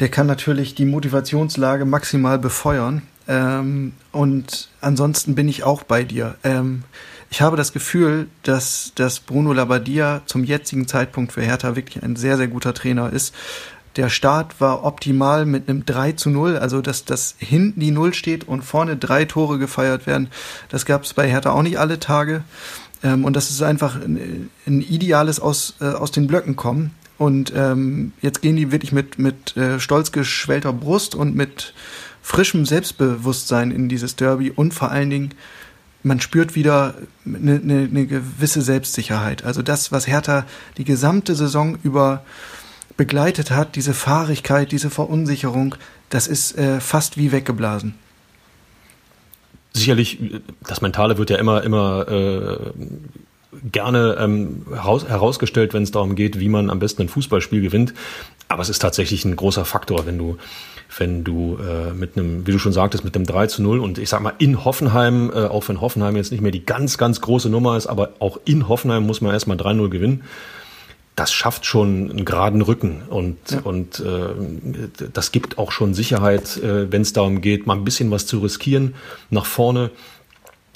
[0.00, 3.02] der kann natürlich die Motivationslage maximal befeuern.
[3.26, 6.36] Ähm, und ansonsten bin ich auch bei dir.
[6.44, 6.84] Ähm,
[7.30, 12.16] ich habe das Gefühl, dass, dass Bruno Labbadia zum jetzigen Zeitpunkt für Hertha wirklich ein
[12.16, 13.34] sehr, sehr guter Trainer ist.
[13.96, 18.14] Der Start war optimal mit einem 3 zu 0, also dass, dass hinten die Null
[18.14, 20.28] steht und vorne drei Tore gefeiert werden.
[20.68, 22.44] Das gab es bei Hertha auch nicht alle Tage.
[23.02, 26.92] Ähm, und das ist einfach ein, ein ideales aus, äh, aus den Blöcken kommen.
[27.16, 31.74] Und ähm, jetzt gehen die wirklich mit, mit äh, stolz geschwellter Brust und mit
[32.22, 35.30] frischem Selbstbewusstsein in dieses Derby und vor allen Dingen,
[36.04, 36.94] man spürt wieder
[37.24, 39.44] eine, eine, eine gewisse Selbstsicherheit.
[39.44, 40.46] Also das, was Hertha
[40.76, 42.22] die gesamte Saison über
[42.96, 45.74] begleitet hat, diese Fahrigkeit, diese Verunsicherung,
[46.10, 47.94] das ist äh, fast wie weggeblasen
[49.72, 50.18] sicherlich,
[50.66, 52.58] das Mentale wird ja immer, immer äh,
[53.72, 57.94] gerne ähm, heraus, herausgestellt, wenn es darum geht, wie man am besten ein Fußballspiel gewinnt.
[58.48, 60.38] Aber es ist tatsächlich ein großer Faktor, wenn du,
[60.96, 63.98] wenn du äh, mit einem, wie du schon sagtest, mit einem 3 zu 0 und
[63.98, 67.20] ich sag mal in Hoffenheim, äh, auch wenn Hoffenheim jetzt nicht mehr die ganz, ganz
[67.20, 70.24] große Nummer ist, aber auch in Hoffenheim muss man erstmal 3-0 gewinnen
[71.18, 73.58] das schafft schon einen geraden Rücken und, ja.
[73.64, 78.12] und äh, das gibt auch schon Sicherheit, äh, wenn es darum geht, mal ein bisschen
[78.12, 78.94] was zu riskieren
[79.28, 79.90] nach vorne.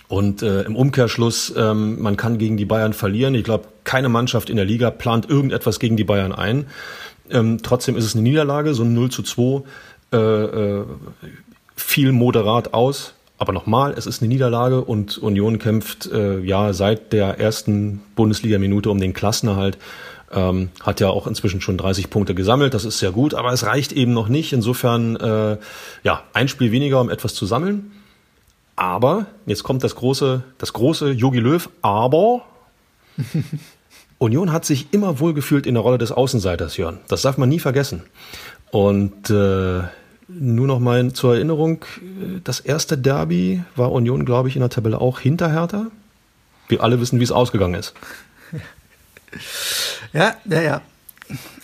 [0.08, 3.36] Und äh, im Umkehrschluss, ähm, man kann gegen die Bayern verlieren.
[3.36, 6.66] Ich glaube, keine Mannschaft in der Liga plant irgendetwas gegen die Bayern ein.
[7.30, 9.62] Ähm, trotzdem ist es eine Niederlage, so ein 0 zu 2
[10.12, 10.84] äh, äh,
[11.76, 13.14] viel moderat aus.
[13.38, 18.90] Aber nochmal, es ist eine Niederlage und Union kämpft äh, ja seit der ersten Bundesliga-Minute
[18.90, 19.78] um den Klassenerhalt.
[20.34, 23.66] Ähm, hat ja auch inzwischen schon 30 Punkte gesammelt, das ist sehr gut, aber es
[23.66, 24.52] reicht eben noch nicht.
[24.52, 25.58] Insofern, äh,
[26.04, 27.92] ja, ein Spiel weniger, um etwas zu sammeln.
[28.76, 32.42] Aber, jetzt kommt das große, das große Yogi Löw, aber
[34.18, 36.98] Union hat sich immer wohlgefühlt in der Rolle des Außenseiters, Jörn.
[37.08, 38.02] Das darf man nie vergessen.
[38.70, 39.82] Und äh,
[40.28, 41.84] nur noch mal zur Erinnerung,
[42.44, 45.88] das erste Derby war Union, glaube ich, in der Tabelle auch hinter Hertha.
[46.68, 47.94] Wir alle wissen, wie es ausgegangen ist.
[50.12, 50.80] Ja, ja, ja.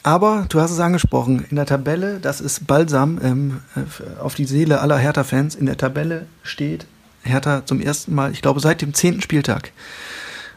[0.03, 4.45] Aber du hast es angesprochen, in der Tabelle, das ist Balsam ähm, äh, auf die
[4.45, 6.87] Seele aller Hertha-Fans, in der Tabelle steht
[7.23, 9.73] Hertha zum ersten Mal, ich glaube seit dem zehnten Spieltag,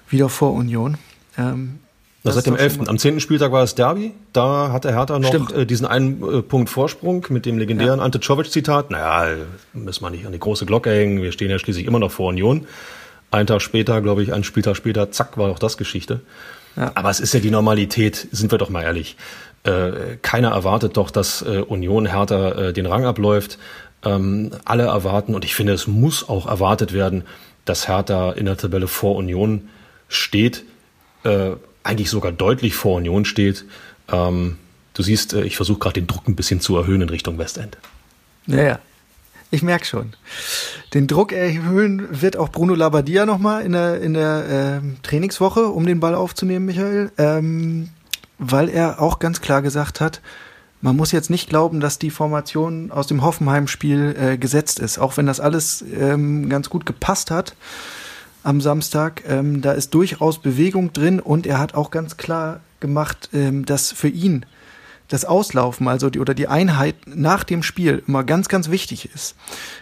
[0.09, 0.97] wieder vor Union.
[1.37, 1.79] Ähm,
[2.23, 2.87] das seit dem 11.
[2.87, 4.13] Am zehnten Spieltag war es Derby.
[4.31, 8.05] Da hatte Hertha noch äh, diesen einen äh, Punkt Vorsprung mit dem legendären ja.
[8.05, 8.91] Ante Czovic-Zitat.
[8.91, 9.37] Naja,
[9.73, 11.23] müssen wir nicht an die große Glocke hängen.
[11.23, 12.67] Wir stehen ja schließlich immer noch vor Union.
[13.31, 16.21] Einen Tag später, glaube ich, einen Spieltag später, zack, war auch das Geschichte.
[16.75, 16.91] Ja.
[16.95, 19.17] Aber es ist ja die Normalität, sind wir doch mal ehrlich.
[19.63, 23.59] Äh, keiner erwartet doch, dass äh, Union härter äh, den Rang abläuft.
[24.03, 27.23] Ähm, alle erwarten, und ich finde, es muss auch erwartet werden,
[27.65, 29.69] dass Hertha in der Tabelle vor Union
[30.07, 30.63] steht,
[31.23, 31.51] äh,
[31.83, 33.65] eigentlich sogar deutlich vor Union steht.
[34.11, 34.57] Ähm,
[34.93, 37.77] du siehst, äh, ich versuche gerade den Druck ein bisschen zu erhöhen in Richtung Westend.
[38.47, 38.79] Ja, ja.
[39.53, 40.13] Ich merke schon.
[40.93, 45.85] Den Druck erhöhen wird auch Bruno Labbadia nochmal in der, in der äh, Trainingswoche, um
[45.85, 47.11] den Ball aufzunehmen, Michael.
[47.17, 47.89] Ähm,
[48.39, 50.21] weil er auch ganz klar gesagt hat,
[50.79, 55.17] man muss jetzt nicht glauben, dass die Formation aus dem Hoffenheim-Spiel äh, gesetzt ist, auch
[55.17, 57.55] wenn das alles ähm, ganz gut gepasst hat
[58.43, 59.21] am Samstag.
[59.27, 63.91] Ähm, da ist durchaus Bewegung drin und er hat auch ganz klar gemacht, ähm, dass
[63.91, 64.45] für ihn
[65.11, 69.35] das Auslaufen, also die, oder die Einheit nach dem Spiel immer ganz, ganz wichtig ist.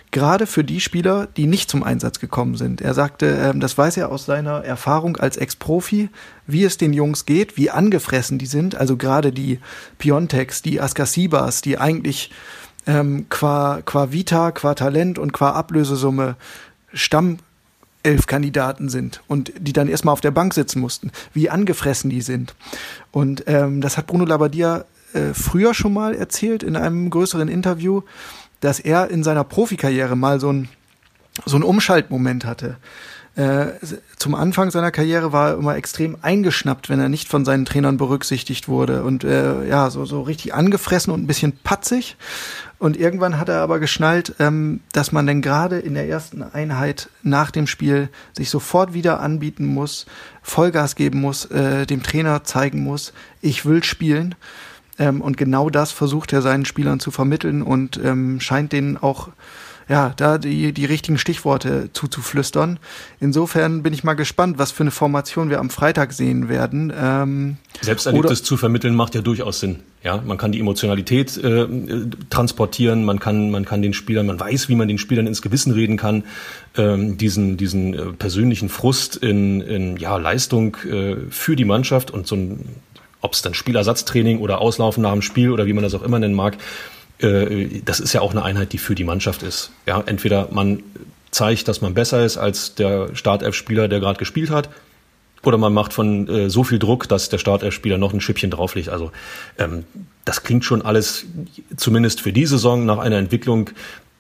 [0.10, 2.82] Gerade für die Spieler, die nicht zum Einsatz gekommen sind.
[2.82, 6.10] Er sagte, ähm, das weiß er aus seiner Erfahrung als Ex-Profi,
[6.48, 8.74] wie es den Jungs geht, wie angefressen die sind.
[8.74, 9.60] Also gerade die
[10.00, 12.32] Piontex, die Askasibas, die eigentlich
[12.88, 16.38] ähm, qua, qua Vita, qua Talent und qua Ablösesumme
[16.92, 17.38] Stamm
[18.02, 22.22] elf Kandidaten sind und die dann erstmal auf der Bank sitzen mussten, wie angefressen die
[22.22, 22.56] sind.
[23.12, 28.02] Und ähm, das hat Bruno Labbadia äh, früher schon mal erzählt in einem größeren Interview,
[28.60, 30.70] dass er in seiner Profikarriere mal so ein
[31.46, 32.78] so ein Umschaltmoment hatte.
[33.36, 33.68] Äh,
[34.18, 37.96] zum Anfang seiner Karriere war er immer extrem eingeschnappt, wenn er nicht von seinen Trainern
[37.96, 42.18] berücksichtigt wurde und äh, ja, so, so richtig angefressen und ein bisschen patzig.
[42.80, 47.10] Und irgendwann hat er aber geschnallt, ähm, dass man denn gerade in der ersten Einheit
[47.24, 50.06] nach dem Spiel sich sofort wieder anbieten muss,
[50.42, 54.36] Vollgas geben muss, äh, dem Trainer zeigen muss, ich will spielen.
[55.00, 59.30] Ähm, und genau das versucht er seinen Spielern zu vermitteln und ähm, scheint denen auch
[59.90, 62.78] ja, da die, die richtigen Stichworte zuzuflüstern.
[63.20, 66.94] Insofern bin ich mal gespannt, was für eine Formation wir am Freitag sehen werden.
[66.96, 69.80] Ähm, Selbsterlebtes zu vermitteln macht ja durchaus Sinn.
[70.04, 71.68] Ja, man kann die Emotionalität äh,
[72.30, 75.74] transportieren, man kann, man kann den Spielern, man weiß, wie man den Spielern ins Gewissen
[75.74, 76.24] reden kann,
[76.78, 82.28] ähm, diesen, diesen äh, persönlichen Frust in, in ja, Leistung äh, für die Mannschaft und
[82.28, 82.64] so ein
[83.22, 86.20] ob es dann Spielersatztraining oder Auslaufen nach dem Spiel oder wie man das auch immer
[86.20, 86.58] nennen mag,
[87.20, 89.72] äh, das ist ja auch eine Einheit, die für die Mannschaft ist.
[89.86, 90.84] Ja, entweder man
[91.32, 94.70] zeigt, dass man besser ist als der Startelf-Spieler, der gerade gespielt hat,
[95.44, 98.90] oder man macht von äh, so viel Druck, dass der Startelf-Spieler noch ein Schippchen drauflegt.
[98.90, 99.12] Also
[99.58, 99.86] ähm,
[100.26, 101.26] das klingt schon alles,
[101.78, 103.70] zumindest für die Saison, nach einer Entwicklung,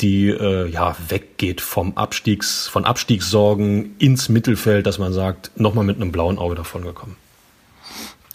[0.02, 5.98] die äh, ja weggeht vom Abstiegs, von Abstiegssorgen ins Mittelfeld, dass man sagt, nochmal mit
[5.98, 7.18] einem blauen Auge davon gekommen.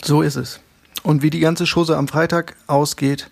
[0.05, 0.61] So ist es.
[1.03, 3.31] Und wie die ganze Chose am Freitag ausgeht,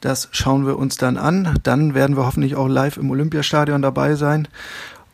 [0.00, 1.58] das schauen wir uns dann an.
[1.62, 4.48] Dann werden wir hoffentlich auch live im Olympiastadion dabei sein.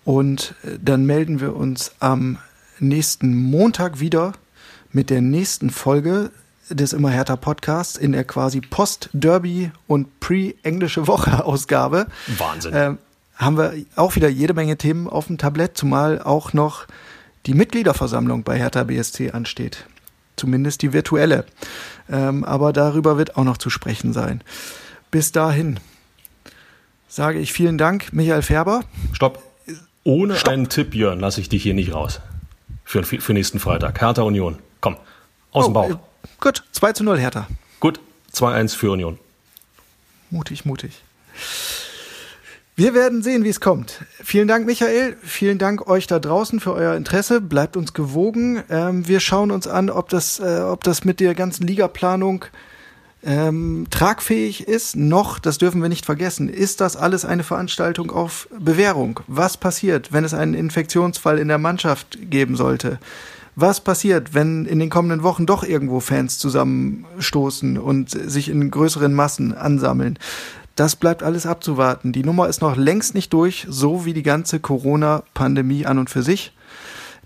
[0.04, 2.38] Und äh, dann melden wir uns am
[2.80, 4.32] nächsten Montag wieder
[4.90, 6.30] mit der nächsten Folge
[6.70, 12.06] des Immer härter Podcasts in der quasi Post-Derby und Pre-Englische Woche-Ausgabe.
[12.38, 12.74] Wahnsinn.
[12.74, 12.94] Äh,
[13.36, 16.86] haben wir auch wieder jede Menge Themen auf dem Tablett, zumal auch noch
[17.46, 19.86] die Mitgliederversammlung bei Hertha BSC ansteht
[20.38, 21.44] zumindest die virtuelle.
[22.10, 24.42] Ähm, aber darüber wird auch noch zu sprechen sein.
[25.10, 25.80] Bis dahin
[27.08, 28.84] sage ich vielen Dank, Michael Färber.
[29.12, 29.42] Stopp.
[30.04, 30.52] Ohne Stopp.
[30.52, 32.20] einen Tipp, Jörn, lasse ich dich hier nicht raus.
[32.84, 34.00] Für, für nächsten Freitag.
[34.00, 34.58] Hertha Union.
[34.80, 34.96] Komm,
[35.52, 35.90] aus oh, dem Bauch.
[35.90, 35.96] Äh,
[36.40, 37.46] gut, 2 zu 0 Hertha.
[37.80, 38.00] Gut,
[38.32, 39.18] 2-1 für Union.
[40.30, 41.02] Mutig, mutig.
[42.78, 44.04] Wir werden sehen, wie es kommt.
[44.22, 45.16] Vielen Dank, Michael.
[45.20, 47.40] Vielen Dank euch da draußen für euer Interesse.
[47.40, 48.62] Bleibt uns gewogen.
[48.70, 52.44] Ähm, wir schauen uns an, ob das, äh, ob das mit der ganzen Ligaplanung
[53.24, 54.94] ähm, tragfähig ist.
[54.94, 59.18] Noch, das dürfen wir nicht vergessen, ist das alles eine Veranstaltung auf Bewährung?
[59.26, 63.00] Was passiert, wenn es einen Infektionsfall in der Mannschaft geben sollte?
[63.56, 69.12] Was passiert, wenn in den kommenden Wochen doch irgendwo Fans zusammenstoßen und sich in größeren
[69.12, 70.16] Massen ansammeln?
[70.78, 72.12] Das bleibt alles abzuwarten.
[72.12, 76.22] Die Nummer ist noch längst nicht durch, so wie die ganze Corona-Pandemie an und für
[76.22, 76.52] sich.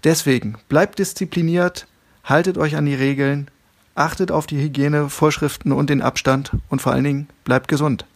[0.05, 1.86] Deswegen bleibt diszipliniert,
[2.24, 3.50] haltet euch an die Regeln,
[3.94, 8.07] achtet auf die Hygienevorschriften und den Abstand und vor allen Dingen bleibt gesund.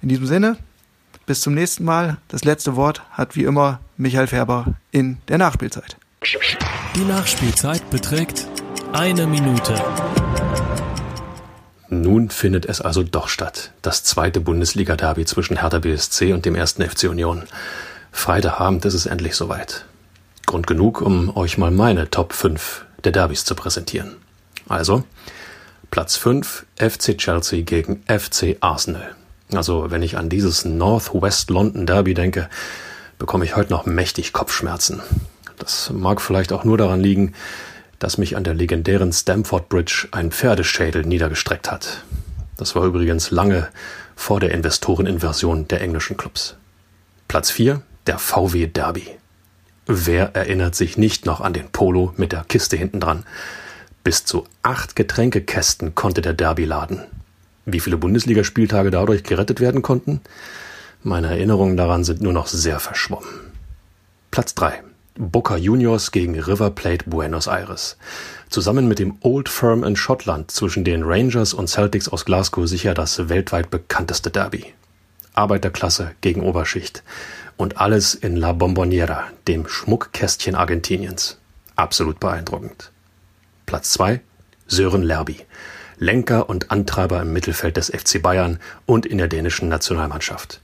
[0.00, 0.58] In diesem Sinne,
[1.26, 2.18] bis zum nächsten Mal.
[2.28, 5.96] Das letzte Wort hat wie immer Michael Färber in der Nachspielzeit.
[6.94, 8.46] Die Nachspielzeit beträgt
[8.92, 9.74] eine Minute.
[11.88, 13.72] Nun findet es also doch statt.
[13.82, 17.44] Das zweite Bundesliga-Derby zwischen Hertha BSC und dem ersten FC Union.
[18.10, 19.84] Freitagabend ist es endlich soweit.
[20.46, 24.16] Grund genug, um euch mal meine Top 5 der Derbys zu präsentieren.
[24.68, 25.04] Also,
[25.90, 29.14] Platz 5 FC Chelsea gegen FC Arsenal.
[29.52, 32.48] Also, wenn ich an dieses Northwest London Derby denke,
[33.18, 35.02] bekomme ich heute noch mächtig Kopfschmerzen.
[35.58, 37.34] Das mag vielleicht auch nur daran liegen,
[37.98, 42.04] dass mich an der legendären Stamford Bridge ein Pferdeschädel niedergestreckt hat.
[42.56, 43.68] Das war übrigens lange
[44.16, 46.56] vor der Investoreninversion der englischen Clubs.
[47.28, 49.06] Platz 4, der VW Derby.
[49.86, 53.24] Wer erinnert sich nicht noch an den Polo mit der Kiste hinten dran?
[54.02, 57.02] Bis zu acht Getränkekästen konnte der Derby laden.
[57.66, 60.20] Wie viele Bundesligaspieltage dadurch gerettet werden konnten?
[61.02, 63.28] Meine Erinnerungen daran sind nur noch sehr verschwommen.
[64.30, 64.82] Platz 3.
[65.16, 67.96] Boca Juniors gegen River Plate Buenos Aires.
[68.50, 72.94] Zusammen mit dem Old Firm in Schottland zwischen den Rangers und Celtics aus Glasgow sicher
[72.94, 74.74] das weltweit bekannteste Derby.
[75.32, 77.04] Arbeiterklasse gegen Oberschicht.
[77.56, 81.38] Und alles in La Bomboniera, dem Schmuckkästchen Argentiniens.
[81.76, 82.90] Absolut beeindruckend.
[83.66, 84.20] Platz 2
[84.66, 85.36] Sören Lerby,
[85.98, 90.60] Lenker und Antreiber im Mittelfeld des FC Bayern und in der dänischen Nationalmannschaft.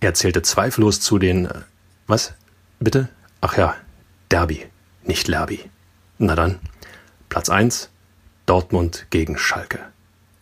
[0.00, 1.60] Er zählte zweifellos zu den äh,
[2.06, 2.34] was?
[2.80, 3.08] Bitte?
[3.40, 3.76] Ach ja,
[4.34, 4.66] Derby,
[5.04, 5.60] nicht Lerby.
[6.18, 6.58] Na dann,
[7.28, 7.88] Platz 1
[8.46, 9.78] Dortmund gegen Schalke.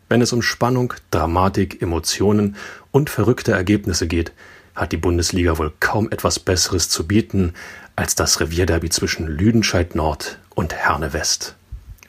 [0.09, 2.57] Wenn es um Spannung, Dramatik, Emotionen
[2.91, 4.33] und verrückte Ergebnisse geht,
[4.75, 7.53] hat die Bundesliga wohl kaum etwas Besseres zu bieten
[7.95, 11.55] als das Revierderby zwischen Lüdenscheid Nord und Herne West.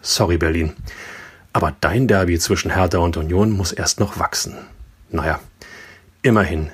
[0.02, 0.72] Sorry Berlin,
[1.52, 4.56] aber dein Derby zwischen Hertha und Union muss erst noch wachsen.
[5.10, 5.42] Naja,
[6.22, 6.70] immerhin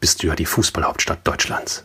[0.00, 1.84] bist du ja die Fußballhauptstadt Deutschlands.